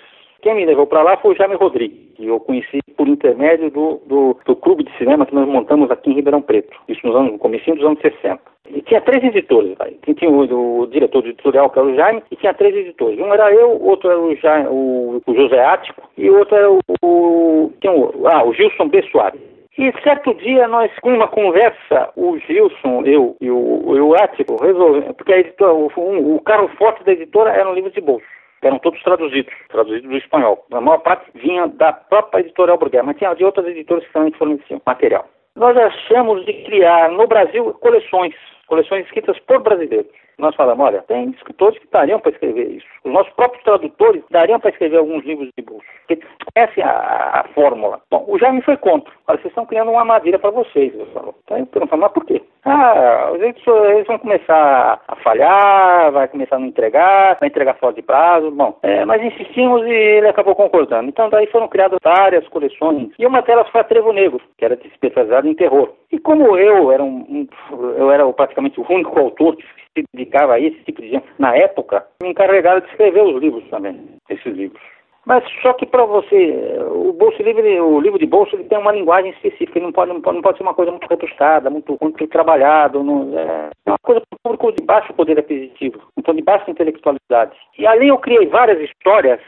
[0.43, 4.03] quem me levou para lá foi o Jaime Rodrigues, que eu conheci por intermédio do,
[4.07, 7.33] do, do, clube de cinema que nós montamos aqui em Ribeirão Preto, isso nos anos,
[7.33, 8.41] no começo dos anos 60.
[8.69, 9.95] E tinha três editores, vai.
[10.17, 13.21] tinha o, o, diretor editorial, que era o Jaime, e tinha três editores.
[13.21, 16.81] Um era eu, outro era o, Jaime, o, o José Ático, e outro era o,
[17.03, 19.01] o, o, ah, o Gilson B.
[19.13, 19.41] Soares.
[19.79, 25.15] E certo dia nós, com uma conversa, o Gilson, eu e o, o Ático, resolvemos,
[25.17, 25.87] porque a editora, o,
[26.35, 28.27] o carro forte da editora era um livro de bolso
[28.63, 30.65] eram todos traduzidos, traduzidos do espanhol.
[30.73, 34.33] A maior parte vinha da própria editorial Bruguera, mas tinha de outras editoras que também
[34.33, 35.29] forneciam material.
[35.57, 38.35] Nós achamos de criar no Brasil coleções,
[38.67, 40.11] coleções escritas por brasileiros.
[40.43, 42.87] Nós falamos, olha, tem escritores que dariam para escrever isso.
[43.05, 45.87] Os nossos próprios tradutores dariam para escrever alguns livros de bolso.
[46.09, 48.01] Porque conhecem a, a, fórmula.
[48.11, 49.13] Bom, o Jaime foi contra.
[49.29, 50.93] Olha, vocês estão criando uma armadilha para vocês.
[50.99, 51.33] Eu falo.
[51.45, 52.43] Então eu pergunto, mas por quê?
[52.65, 58.03] Ah, eles vão começar a falhar, vai começar a não entregar, vai entregar fora de
[58.03, 58.51] prazo.
[58.51, 61.09] Bom, é, mas insistimos e ele acabou concordando.
[61.09, 63.11] Então daí foram criadas várias coleções.
[63.17, 65.93] E uma delas foi a Trevo Negro, que era especializada em terror.
[66.11, 67.49] E como eu era um, um
[67.97, 69.65] eu era praticamente o único autor que
[69.97, 73.65] se dedicava a esse tipo de gente na época, me encarregaram de escrever os livros
[73.69, 74.81] também, esses livros.
[75.25, 78.91] Mas só que para você, o bolso livre, o livro de bolso, ele tem uma
[78.91, 81.97] linguagem específica, ele não pode, não pode, não pode ser uma coisa muito rebuscada, muito,
[82.01, 86.35] muito trabalhado, não, é, é uma coisa para o público de baixo poder aquisitivo, então
[86.35, 87.57] de baixa intelectualidade.
[87.79, 89.41] E ali eu criei várias histórias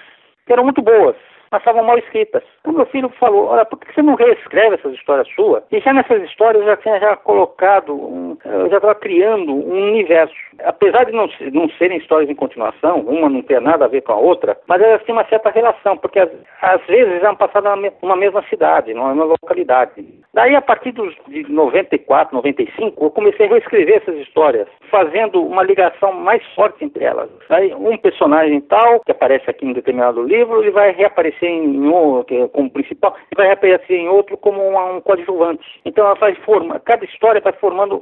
[0.46, 1.16] que eram muito boas,
[1.50, 2.42] mas estavam mal escritas.
[2.60, 5.62] Então meu filho falou, olha, por que você não reescreve essas histórias suas?
[5.70, 9.90] E já nessas histórias eu já tinha já colocado, um, eu já estava criando um
[9.90, 10.34] universo.
[10.64, 14.12] Apesar de não, não serem histórias em continuação, uma não ter nada a ver com
[14.12, 16.30] a outra, mas elas têm uma certa relação, porque às,
[16.62, 17.72] às vezes eram passadas
[18.02, 20.04] numa mesma cidade, numa mesma localidade.
[20.32, 25.62] Daí, a partir dos, de 94, 95, eu comecei a reescrever essas histórias, fazendo uma
[25.62, 27.30] ligação mais forte entre elas.
[27.50, 31.86] Aí, um personagem tal, que aparece aqui em um determinado livro, ele vai reaparecer em
[31.88, 35.64] outro como principal, e vai reaparecer em outro como um, um coadjuvante.
[35.84, 38.00] Então, ela faz forma, cada história vai formando,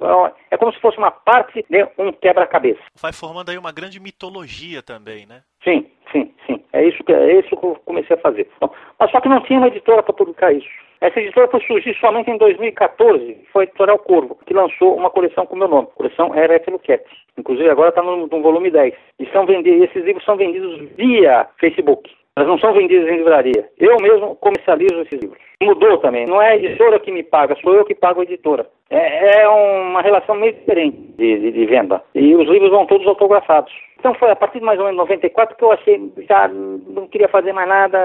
[0.51, 2.81] é como se fosse uma parte de um quebra-cabeça.
[3.01, 5.43] Vai formando aí uma grande mitologia também, né?
[5.65, 6.63] Sim, sim, sim.
[6.73, 8.49] É isso que, é isso que eu comecei a fazer.
[8.61, 10.69] Bom, mas só que não tinha uma editora para publicar isso.
[11.03, 15.45] Essa editora foi surgir somente em 2014, foi a Editorial Corvo, que lançou uma coleção
[15.45, 17.11] com meu nome, coleção RF Luquete.
[17.37, 18.95] Inclusive agora está no, no, volume 10.
[19.19, 22.09] E são vendidos, esses livros são vendidos via Facebook.
[22.35, 23.69] Elas não são vendidas em livraria.
[23.79, 25.39] Eu mesmo comercializo esses livros.
[25.63, 26.27] Mudou também.
[26.27, 28.67] Não é a editora que me paga, sou eu que pago a editora.
[28.89, 32.03] É, é uma relação meio diferente de, de, de, venda.
[32.15, 33.73] E os livros vão todos autografados.
[33.99, 37.29] Então foi a partir de mais ou menos 94 que eu achei, já não queria
[37.29, 37.99] fazer mais nada,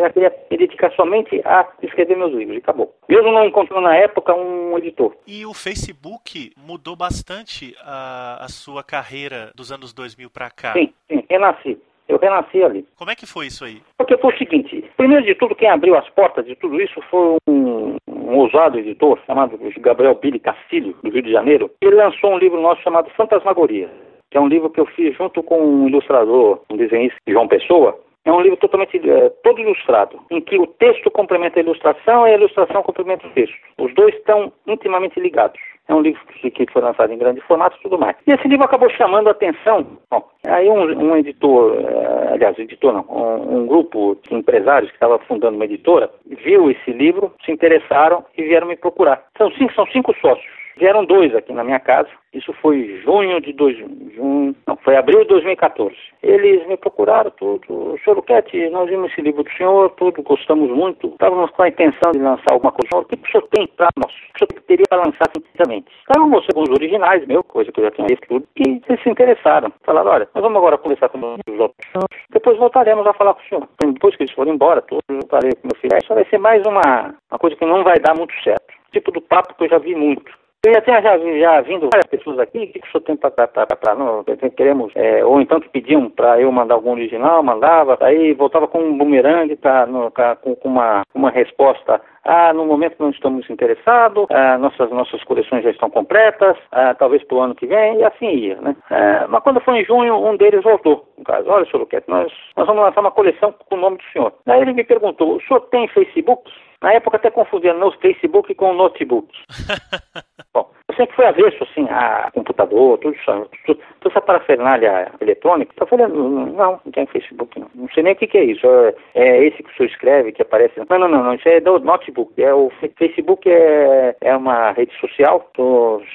[0.00, 2.94] já queria me dedicar somente a escrever meus livros e acabou.
[3.08, 5.14] Mesmo não encontrando na época um editor.
[5.26, 10.74] E o Facebook mudou bastante a, a sua carreira dos anos 2000 para cá?
[10.74, 11.78] Sim, sim, renasci.
[12.08, 12.86] Eu renasci ali.
[12.96, 13.80] Como é que foi isso aí?
[13.96, 17.36] Porque foi o seguinte, primeiro de tudo, quem abriu as portas de tudo isso foi
[17.48, 21.70] um, um ousado editor chamado Gabriel Billy Castilho, do Rio de Janeiro.
[21.80, 23.88] Ele lançou um livro nosso chamado Fantasmagoria
[24.32, 28.00] que é um livro que eu fiz junto com um ilustrador, um desenhista, João Pessoa.
[28.24, 32.30] É um livro totalmente é, todo ilustrado, em que o texto complementa a ilustração e
[32.30, 33.54] a ilustração complementa o texto.
[33.78, 35.60] Os dois estão intimamente ligados.
[35.92, 38.16] É um livro que foi lançado em grande formato e tudo mais.
[38.26, 39.86] E esse livro acabou chamando a atenção.
[40.10, 44.96] Bom, aí um, um editor, uh, aliás, editor não, um, um, grupo de empresários que
[44.96, 49.22] estava fundando uma editora, viu esse livro, se interessaram e vieram me procurar.
[49.36, 52.08] São cinco, são cinco sócios Vieram dois aqui na minha casa.
[52.32, 55.94] Isso foi junho de dois, junho, não, foi abril de 2014.
[56.22, 57.98] Eles me procuraram tudo.
[58.02, 61.08] Senhor Luquete, nós vimos esse livro do senhor, tudo, gostamos muito.
[61.08, 62.96] Estávamos com a intenção de lançar alguma coisa.
[62.96, 64.12] O que o senhor tem para nós?
[64.12, 65.92] O senhor teria para lançar simplesmente?
[66.30, 69.10] Você com os originais, meu, coisa que eu já tinha visto tudo, e eles se
[69.10, 69.72] interessaram.
[69.84, 71.90] Falaram, olha, nós vamos agora conversar com os outros.
[72.30, 73.68] Depois voltaremos a falar com o senhor.
[73.92, 75.98] Depois que eles forem embora, tudo, eu falei com meu filho.
[75.98, 78.72] Isso vai ser mais uma, uma coisa que não vai dar muito certo.
[78.92, 80.32] Tipo do papo que eu já vi muito.
[80.64, 83.16] Eu já tenho já, já vindo várias pessoas aqui, o que, que o senhor tem
[83.16, 84.24] para nós?
[84.56, 88.78] Queremos, é, ou então que pediam para eu mandar algum original, mandava, aí voltava com
[88.78, 94.26] um bumerangue, tá, no, com, com uma, uma resposta ah, no momento não estamos interessados,
[94.30, 98.04] ah, nossas, nossas coleções já estão completas, ah, talvez para o ano que vem, e
[98.04, 98.76] assim ia, né?
[98.90, 102.32] Ah, mas quando foi em junho, um deles voltou, no caso, olha, senhor Luquete, nós,
[102.56, 104.32] nós vamos lançar uma coleção com o nome do senhor.
[104.46, 106.48] Aí ele me perguntou, o senhor tem Facebook?
[106.82, 109.28] Na época até confundia no Facebook com o notebook.
[110.52, 115.72] Bom, eu sempre fui avesso, assim, a computador, tudo isso, tudo, toda essa parafernália eletrônica.
[115.78, 117.68] Eu falei, não, não, tem Facebook, não.
[117.74, 118.66] Não sei nem o que, que é isso.
[118.66, 120.74] É, é, esse que o senhor escreve, que aparece.
[120.90, 122.32] Não, não, não, não isso é do notebook.
[122.42, 125.62] É, o Facebook é, é uma rede social, que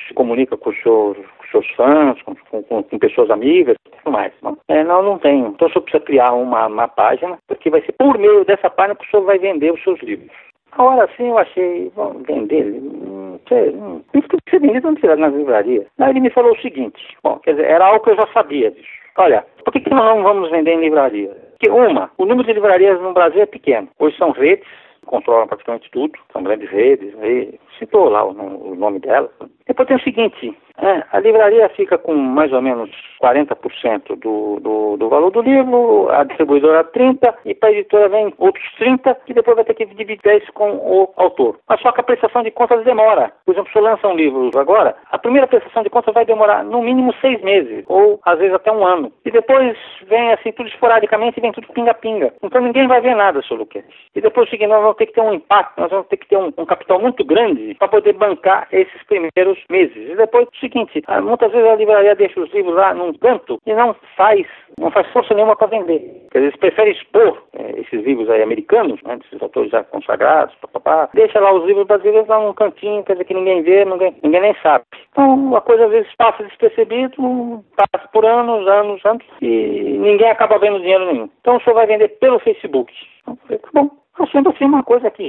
[0.07, 1.17] se comunica com os seus
[1.49, 4.33] seus fãs, com, com, com, pessoas amigas tudo mais.
[4.41, 5.47] Não, é, não, não tenho.
[5.47, 8.95] Então o senhor precisa criar uma, uma página, porque vai ser por meio dessa página
[8.95, 10.31] que o senhor vai vender os seus livros.
[10.73, 14.95] A hora sim eu achei, vamos vender, não sei, não, isso que ser vendido não
[14.95, 15.85] tirar nas livrarias.
[15.97, 18.71] Aí ele me falou o seguinte, bom, quer dizer, era algo que eu já sabia
[18.71, 18.87] disso.
[19.17, 21.35] Olha, por que, que nós não vamos vender em livraria?
[21.51, 23.87] Porque uma, o número de livrarias no Brasil é pequeno.
[23.97, 24.67] Hoje são redes,
[25.07, 29.31] controlam praticamente tudo, são grandes redes, aí citou lá o, o nome dela.
[29.67, 32.89] Depois tem o seguinte, é, a livraria fica com mais ou menos
[33.21, 38.31] 40% do, do, do, valor do livro, a distribuidora 30% e para a editora vem
[38.37, 41.57] outros 30% e depois vai ter que dividir 10% com o autor.
[41.67, 43.31] Mas só que a prestação de contas demora.
[43.43, 46.63] Por exemplo, se eu lançar um livro agora, a primeira prestação de contas vai demorar
[46.63, 49.11] no mínimo seis meses, ou às vezes até um ano.
[49.25, 49.75] E depois
[50.07, 52.31] vem assim tudo esporadicamente e vem tudo pinga-pinga.
[52.43, 53.67] Então ninguém vai ver nada sobre o
[54.15, 56.27] E depois o seguinte, nós vamos ter que ter um impacto, nós vamos ter que
[56.27, 59.95] ter um, um capital muito grande para poder bancar esses primeiros meses.
[59.95, 63.59] E depois o seguinte, ah, muitas vezes a livraria deixa os livros lá num canto
[63.65, 64.45] e não faz,
[64.79, 65.99] não faz força nenhuma para vender.
[66.31, 70.55] Quer dizer, eles preferem expor é, esses livros aí americanos, né, desses autores já consagrados,
[70.55, 74.15] papapá, deixa lá os livros brasileiros lá num cantinho, quer dizer que ninguém vê, ninguém,
[74.23, 74.85] ninguém nem sabe.
[75.11, 80.59] Então a coisa às vezes passa despercebido, passa por anos, anos, anos, e ninguém acaba
[80.59, 81.29] vendo dinheiro nenhum.
[81.41, 82.93] Então o senhor vai vender pelo Facebook.
[83.21, 83.89] Então, tá bom.
[84.31, 85.23] Sendo assim uma coisa que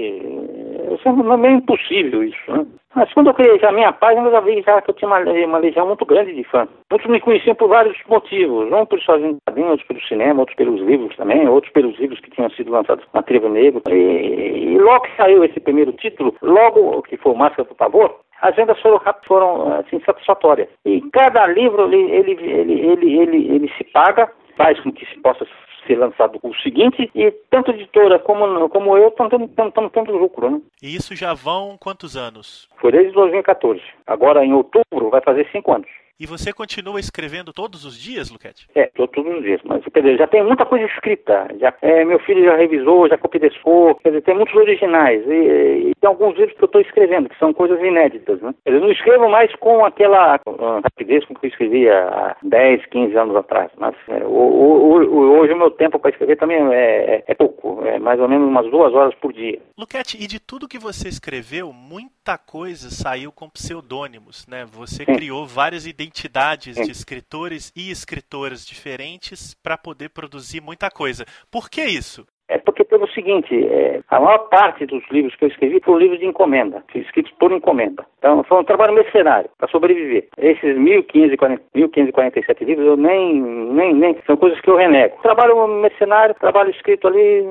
[1.05, 2.67] é meio impossível isso, né?
[2.95, 5.21] Mas quando eu criei a minha página, eu já vi já que eu tinha uma,
[5.21, 6.69] uma legião muito grande de fãs.
[6.91, 10.81] Muitos me conheciam por vários motivos, um por sozinho quadrinhos, outros pelo cinema, outros pelos
[10.81, 13.83] livros também, outros pelos livros que tinham sido lançados na Tribo Negro.
[13.89, 18.57] E, e, logo que saiu esse primeiro título, logo que foi Máscara do Pavor, as
[18.57, 20.69] vendas foram, foram assim, satisfatórias.
[20.85, 25.21] E cada livro, ele, ele, ele, ele, ele, ele se paga, faz com que se
[25.21, 25.47] possa
[25.89, 30.51] ser lançado o seguinte, e tanto a editora como, como eu estão tendo, tendo lucro.
[30.51, 30.61] Né?
[30.83, 32.69] E isso já vão quantos anos?
[32.77, 33.81] Foi desde 2014.
[34.07, 35.89] Agora, em outubro, vai fazer cinco anos.
[36.21, 38.67] E você continua escrevendo todos os dias, Luquete?
[38.75, 39.61] É, todos os dias.
[39.65, 41.47] Mas, quer dizer, já tem muita coisa escrita.
[41.61, 43.95] Já, é, meu filho já revisou, já copidescou.
[43.95, 45.25] Quer dizer, tem muitos originais.
[45.29, 48.41] E, e tem alguns livros que eu estou escrevendo, que são coisas inéditas.
[48.41, 48.53] Né?
[48.67, 53.17] Eu não escrevo mais com aquela uh, rapidez com que eu escrevia há 10, 15
[53.17, 53.71] anos atrás.
[53.77, 57.35] Mas é, o, o, o, hoje o meu tempo para escrever também é, é, é,
[57.35, 57.87] pouco.
[57.87, 59.61] É mais ou menos umas duas horas por dia.
[59.79, 64.67] Luquete, e de tudo que você escreveu, muita coisa saiu com pseudônimos, né?
[64.73, 65.15] Você Sim.
[65.15, 71.27] criou várias identidades identidades de escritores e escritoras diferentes para poder produzir muita coisa.
[71.51, 72.27] Por que isso?
[72.49, 76.19] É porque pelo seguinte, é, a maior parte dos livros que eu escrevi foram livros
[76.19, 78.07] de encomenda, escritos por encomenda.
[78.19, 80.27] Então foi um trabalho mercenário para sobreviver.
[80.39, 85.19] Esses 1547 livros eu nem, nem, nem são coisas que eu renego.
[85.23, 87.45] Trabalho mercenário, trabalho escrito ali,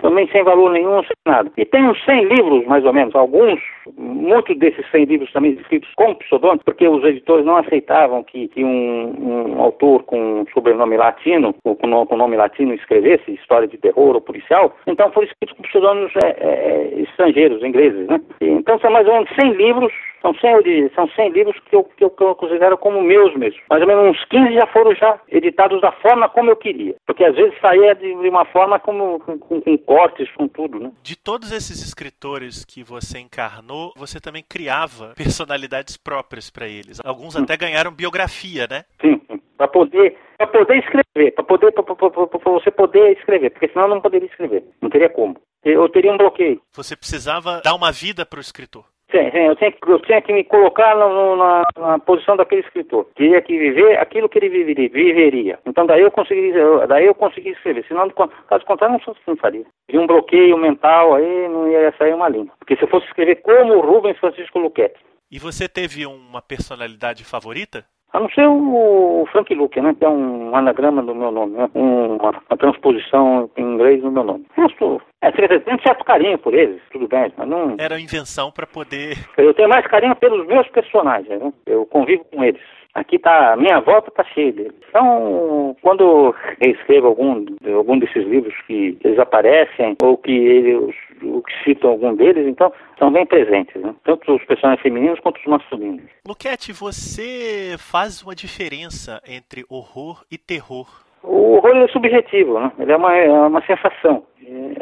[0.00, 1.50] também sem valor nenhum, sem nada.
[1.56, 3.60] E tem uns 100 livros, mais ou menos, alguns,
[3.96, 8.62] muitos desses 100 livros também escritos com pseudônimo, porque os editores não aceitavam que, que
[8.62, 14.01] um, um, autor com sobrenome latino, ou com, com nome latino escrevesse história de terror
[14.08, 18.20] ou policial, então foram escritos com pseudônimos é, é, estrangeiros, ingleses, né?
[18.40, 22.04] Então são mais ou menos 100 livros, são 100, são 100 livros que eu, que
[22.04, 23.60] eu, que eu considero como meus mesmo.
[23.68, 27.24] Mais ou menos uns 15 já foram já editados da forma como eu queria, porque
[27.24, 30.92] às vezes saía de uma forma como com, com, com cortes, com tudo, né?
[31.02, 37.00] De todos esses escritores que você encarnou, você também criava personalidades próprias para eles.
[37.04, 38.84] Alguns até ganharam biografia, né?
[39.00, 39.20] Sim,
[39.62, 44.00] para poder para poder escrever, para poder para você poder escrever, porque senão eu não
[44.00, 45.36] poderia escrever, não teria como.
[45.64, 46.60] Eu teria um bloqueio.
[46.74, 48.84] Você precisava dar uma vida para o escritor.
[49.12, 53.06] Sim, eu tinha, que, eu tinha que me colocar no, na, na, posição daquele escritor.
[53.14, 54.88] Tinha que viver aquilo que ele viveria.
[54.88, 55.58] viveria.
[55.66, 56.52] Então daí eu consegui,
[56.88, 57.84] daí eu consegui escrever.
[57.86, 59.66] Senão, caso contrário, não, não faria.
[59.88, 62.50] E um bloqueio mental aí não ia sair uma linha.
[62.58, 64.98] Porque se eu fosse escrever como Rubens Francisco Luquete.
[65.30, 67.84] E você teve uma personalidade favorita?
[68.12, 69.94] A não ser o Frank Luke, né?
[69.98, 71.68] Que é um anagrama do meu nome, né?
[71.74, 74.44] uma, uma transposição em inglês no meu nome.
[74.56, 77.74] O resto, é, tem um certo carinho por eles, tudo bem, mas não...
[77.78, 79.16] Era invenção para poder...
[79.38, 81.52] Eu tenho mais carinho pelos meus personagens, né?
[81.66, 82.60] Eu convivo com eles.
[82.94, 84.74] Aqui tá, minha volta tá cheia deles.
[84.88, 91.64] Então, quando eu escrevo algum, algum desses livros que eles aparecem, ou que eles que
[91.64, 93.94] citam algum deles, então são bem presentes, né?
[94.04, 96.02] tanto os personagens femininos quanto os masculinos.
[96.26, 100.86] Luquete, você faz uma diferença entre horror e terror.
[101.22, 102.72] O horror é subjetivo, né?
[102.78, 104.24] ele é uma, é uma sensação.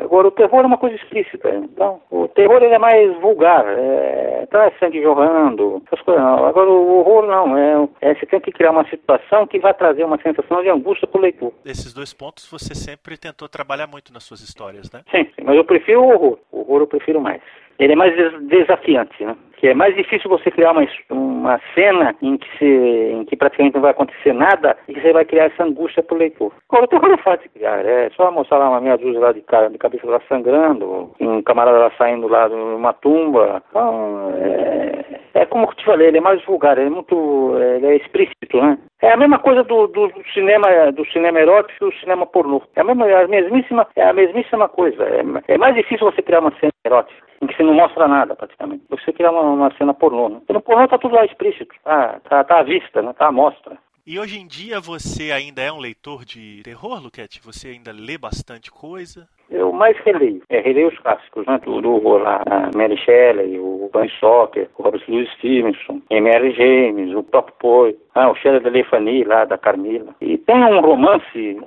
[0.00, 1.48] Agora, o terror é uma coisa explícita.
[1.50, 3.64] Então, o terror ele é mais vulgar.
[3.66, 6.46] É, então, é sangue jorrando, essas coisas não.
[6.46, 7.56] Agora, o horror não.
[7.56, 11.06] É, é, você tem que criar uma situação que vai trazer uma sensação de angústia
[11.06, 11.52] para o leitor.
[11.64, 15.02] Esses dois pontos você sempre tentou trabalhar muito nas suas histórias, né?
[15.10, 16.38] Sim, sim mas eu prefiro o horror.
[16.50, 17.40] O horror eu prefiro mais
[17.80, 19.34] ele é mais desafiante, né?
[19.60, 23.74] Que é mais difícil você criar uma, uma cena em que, se, em que praticamente
[23.74, 26.50] não vai acontecer nada e que você vai criar essa angústia pro leitor.
[26.70, 29.32] Agora, o terror é fácil de criar, é só mostrar lá uma meia dúzia lá
[29.32, 33.62] de, cara, de cabeça lá sangrando, um camarada lá saindo lá de uma tumba.
[33.68, 37.86] Então, é, é como eu te falei, ele é mais vulgar, ele é muito, ele
[37.86, 38.78] é explícito, né?
[39.02, 42.62] É a mesma coisa do, do, cinema do cinema erótico e do cinema pornô.
[42.76, 45.04] É a, mesma, é a mesmíssima é a mesmíssima coisa.
[45.04, 48.36] É, é mais difícil você criar uma cena erótica em que você não mostra nada
[48.36, 48.84] praticamente.
[48.90, 50.28] Você criar uma, uma cena pornô.
[50.28, 50.40] Né?
[50.48, 53.12] No pornô tá tudo lá explícito, tá, tá, tá à vista, né?
[53.12, 53.78] tá à mostra.
[54.06, 57.40] E hoje em dia você ainda é um leitor de terror, Luquete?
[57.44, 59.28] Você ainda lê bastante coisa?
[59.50, 60.42] Eu mais releio.
[60.48, 61.60] É, releio os clássicos, né?
[61.64, 66.52] Do, do lá, a Mary Shelley, o Ben Stoker, o Robert Louis Stevenson, M.R.
[66.52, 70.14] James, o próprio Poe, ah, o Shelley da Lefani, lá, da Carmila.
[70.20, 71.58] E tem um romance,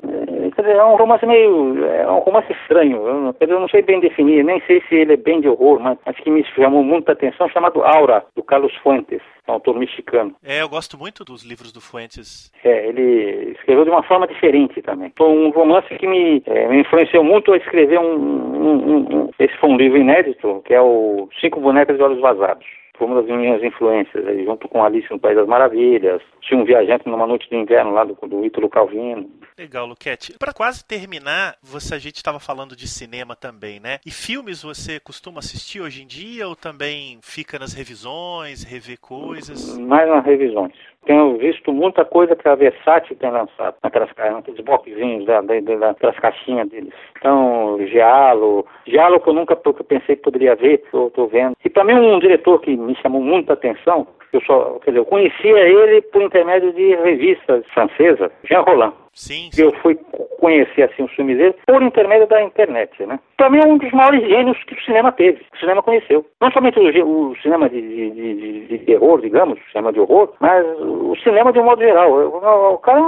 [0.58, 4.44] é, é um romance meio, é um romance estranho, eu, eu não sei bem definir,
[4.44, 7.50] nem sei se ele é bem de horror, mas acho que me chamou muita atenção,
[7.50, 10.36] chamado Aura, do Carlos Fuentes um autor mexicano.
[10.44, 12.52] É, eu gosto muito dos livros do Fuentes.
[12.64, 15.12] É, ele escreveu de uma forma diferente também.
[15.18, 19.56] Foi um romance que me, é, me influenciou muito a escrever um, um, um, Esse
[19.58, 22.66] foi um livro inédito, que é o Cinco Bonecas de Olhos Vazados.
[22.98, 26.22] Foi uma das minhas influências, aí, junto com Alice no País das Maravilhas.
[26.42, 29.30] Tinha um viajante numa noite de inverno lá do, do Ítalo Calvino.
[29.58, 30.38] Legal, Luquete.
[30.38, 34.00] Para quase terminar, você a gente estava falando de cinema também, né?
[34.06, 39.78] E filmes você costuma assistir hoje em dia ou também fica nas revisões, rever coisas?
[39.78, 40.74] Mais nas revisões
[41.06, 46.18] tenho visto muita coisa que a Versátil tem lançado, naquelas, naqueles boxinhos, da, da, daquelas
[46.20, 46.94] caixinhas deles.
[47.18, 51.56] Então, Giallo, Giallo que eu nunca que eu pensei que poderia ver, estou vendo.
[51.64, 55.60] E também um diretor que me chamou muita atenção, eu só, quer dizer, eu conhecia
[55.60, 59.03] ele por intermédio de revistas francesas, Jean Roland.
[59.14, 59.62] Sim, sim.
[59.62, 59.96] Eu fui
[60.40, 63.20] conhecer assim os filmes dele por intermédio da internet, né?
[63.38, 66.26] Também é um dos maiores gênios que o cinema teve, que o cinema conheceu.
[66.42, 70.34] Não somente o, o cinema de, de, de, de, terror, digamos, o cinema de horror,
[70.40, 72.12] mas o cinema de um modo geral.
[72.12, 73.02] O, o cara,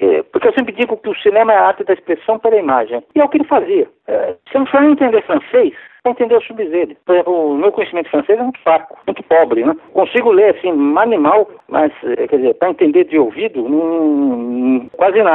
[0.00, 3.02] é porque eu sempre digo que o cinema é a arte da expressão pela imagem.
[3.14, 3.86] E é o que ele fazia.
[4.08, 5.74] É, se não for entender francês,
[6.04, 6.96] para entender os filmes dele.
[7.06, 9.74] Por exemplo, o meu conhecimento francês é muito fraco, muito pobre, né?
[9.94, 10.68] Consigo ler, assim,
[10.98, 15.33] animal, mas, eh, quer dizer, para entender de ouvido, hum, quase nada.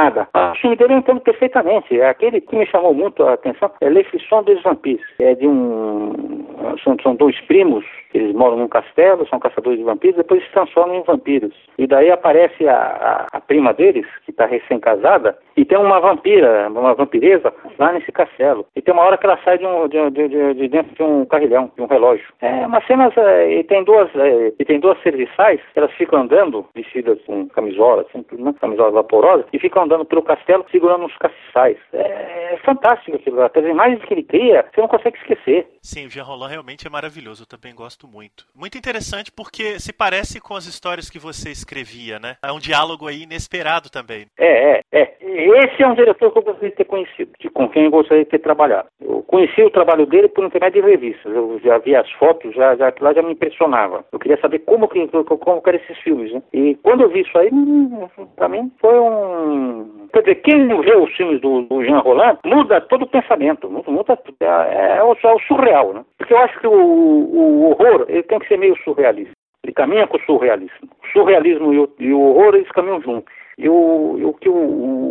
[0.60, 2.00] Filme dele eu entendo perfeitamente.
[2.00, 5.04] É aquele que me chamou muito a atenção, é Le Frisson des Vampires.
[5.18, 6.44] É de um...
[6.82, 10.96] São, são dois primos, eles moram num castelo, são caçadores de vampiros, depois se transformam
[10.96, 11.54] em vampiros.
[11.78, 16.68] E daí aparece a, a, a prima deles, que está recém-casada, e tem uma vampira,
[16.68, 18.66] uma vampireza lá nesse castelo.
[18.74, 21.24] E tem uma hora que ela sai de, um, de, de, de dentro de um
[21.24, 22.26] carrilhão, de um relógio.
[22.40, 26.66] É uma cena, é, e tem duas, é, e tem duas serviçais, elas ficam andando,
[26.74, 28.54] vestidas com camisola, assim, né?
[28.60, 31.76] camisola vaporosa, e ficam andando pelo castelo segurando uns castiçais.
[31.92, 33.42] É, é fantástico aquilo.
[33.42, 35.68] As imagens que ele cria, você não consegue esquecer.
[35.82, 38.46] Sim, o Jean Roland realmente é maravilhoso, eu também gosto muito.
[38.54, 42.36] Muito interessante porque se parece com as histórias que você escrevia, né?
[42.42, 44.26] É um diálogo aí inesperado também.
[44.38, 45.16] É, é, é.
[45.32, 48.24] Esse é um diretor que eu gostaria de ter conhecido, de, com quem eu gostaria
[48.24, 48.88] de ter trabalhado.
[49.00, 51.34] Eu conheci o trabalho dele por intermédio de revistas.
[51.34, 54.04] Eu já vi as fotos, já, já lá já me impressionava.
[54.12, 56.42] Eu queria saber como que como eram esses filmes, né?
[56.52, 60.08] E quando eu vi isso aí, hum, para mim foi um.
[60.12, 63.90] Quer dizer, quem vê os filmes do, do Jean Roland muda todo o pensamento, muda,
[63.90, 66.04] muda é, é, é, o, é, o, surreal, né?
[66.18, 69.32] Porque eu acho que o, o horror ele tem que ser meio surrealista.
[69.62, 70.88] Ele caminha com o surrealismo.
[71.02, 73.39] O surrealismo e o, e o horror eles caminham juntos.
[73.60, 74.54] E o, o que o,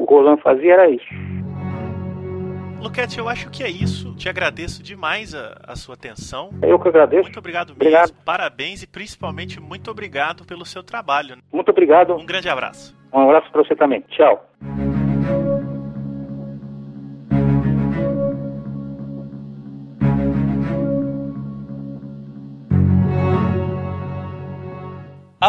[0.01, 1.05] o Roland fazia era isso.
[2.81, 4.15] Luquete, eu acho que é isso.
[4.15, 6.49] Te agradeço demais a, a sua atenção.
[6.63, 7.23] Eu que agradeço.
[7.23, 8.09] Muito obrigado, obrigado.
[8.09, 8.17] mesmo.
[8.25, 11.37] Parabéns e principalmente muito obrigado pelo seu trabalho.
[11.51, 12.15] Muito obrigado.
[12.15, 12.97] Um grande abraço.
[13.13, 14.01] Um abraço para você também.
[14.09, 14.49] Tchau.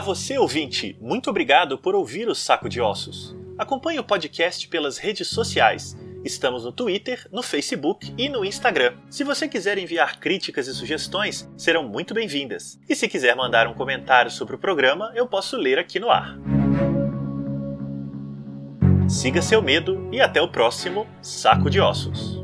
[0.01, 3.37] A você, ouvinte, muito obrigado por ouvir o Saco de Ossos.
[3.59, 5.95] Acompanhe o podcast pelas redes sociais.
[6.25, 8.95] Estamos no Twitter, no Facebook e no Instagram.
[9.11, 12.81] Se você quiser enviar críticas e sugestões, serão muito bem-vindas.
[12.89, 16.35] E se quiser mandar um comentário sobre o programa, eu posso ler aqui no ar.
[19.07, 22.43] Siga seu medo e até o próximo Saco de Ossos.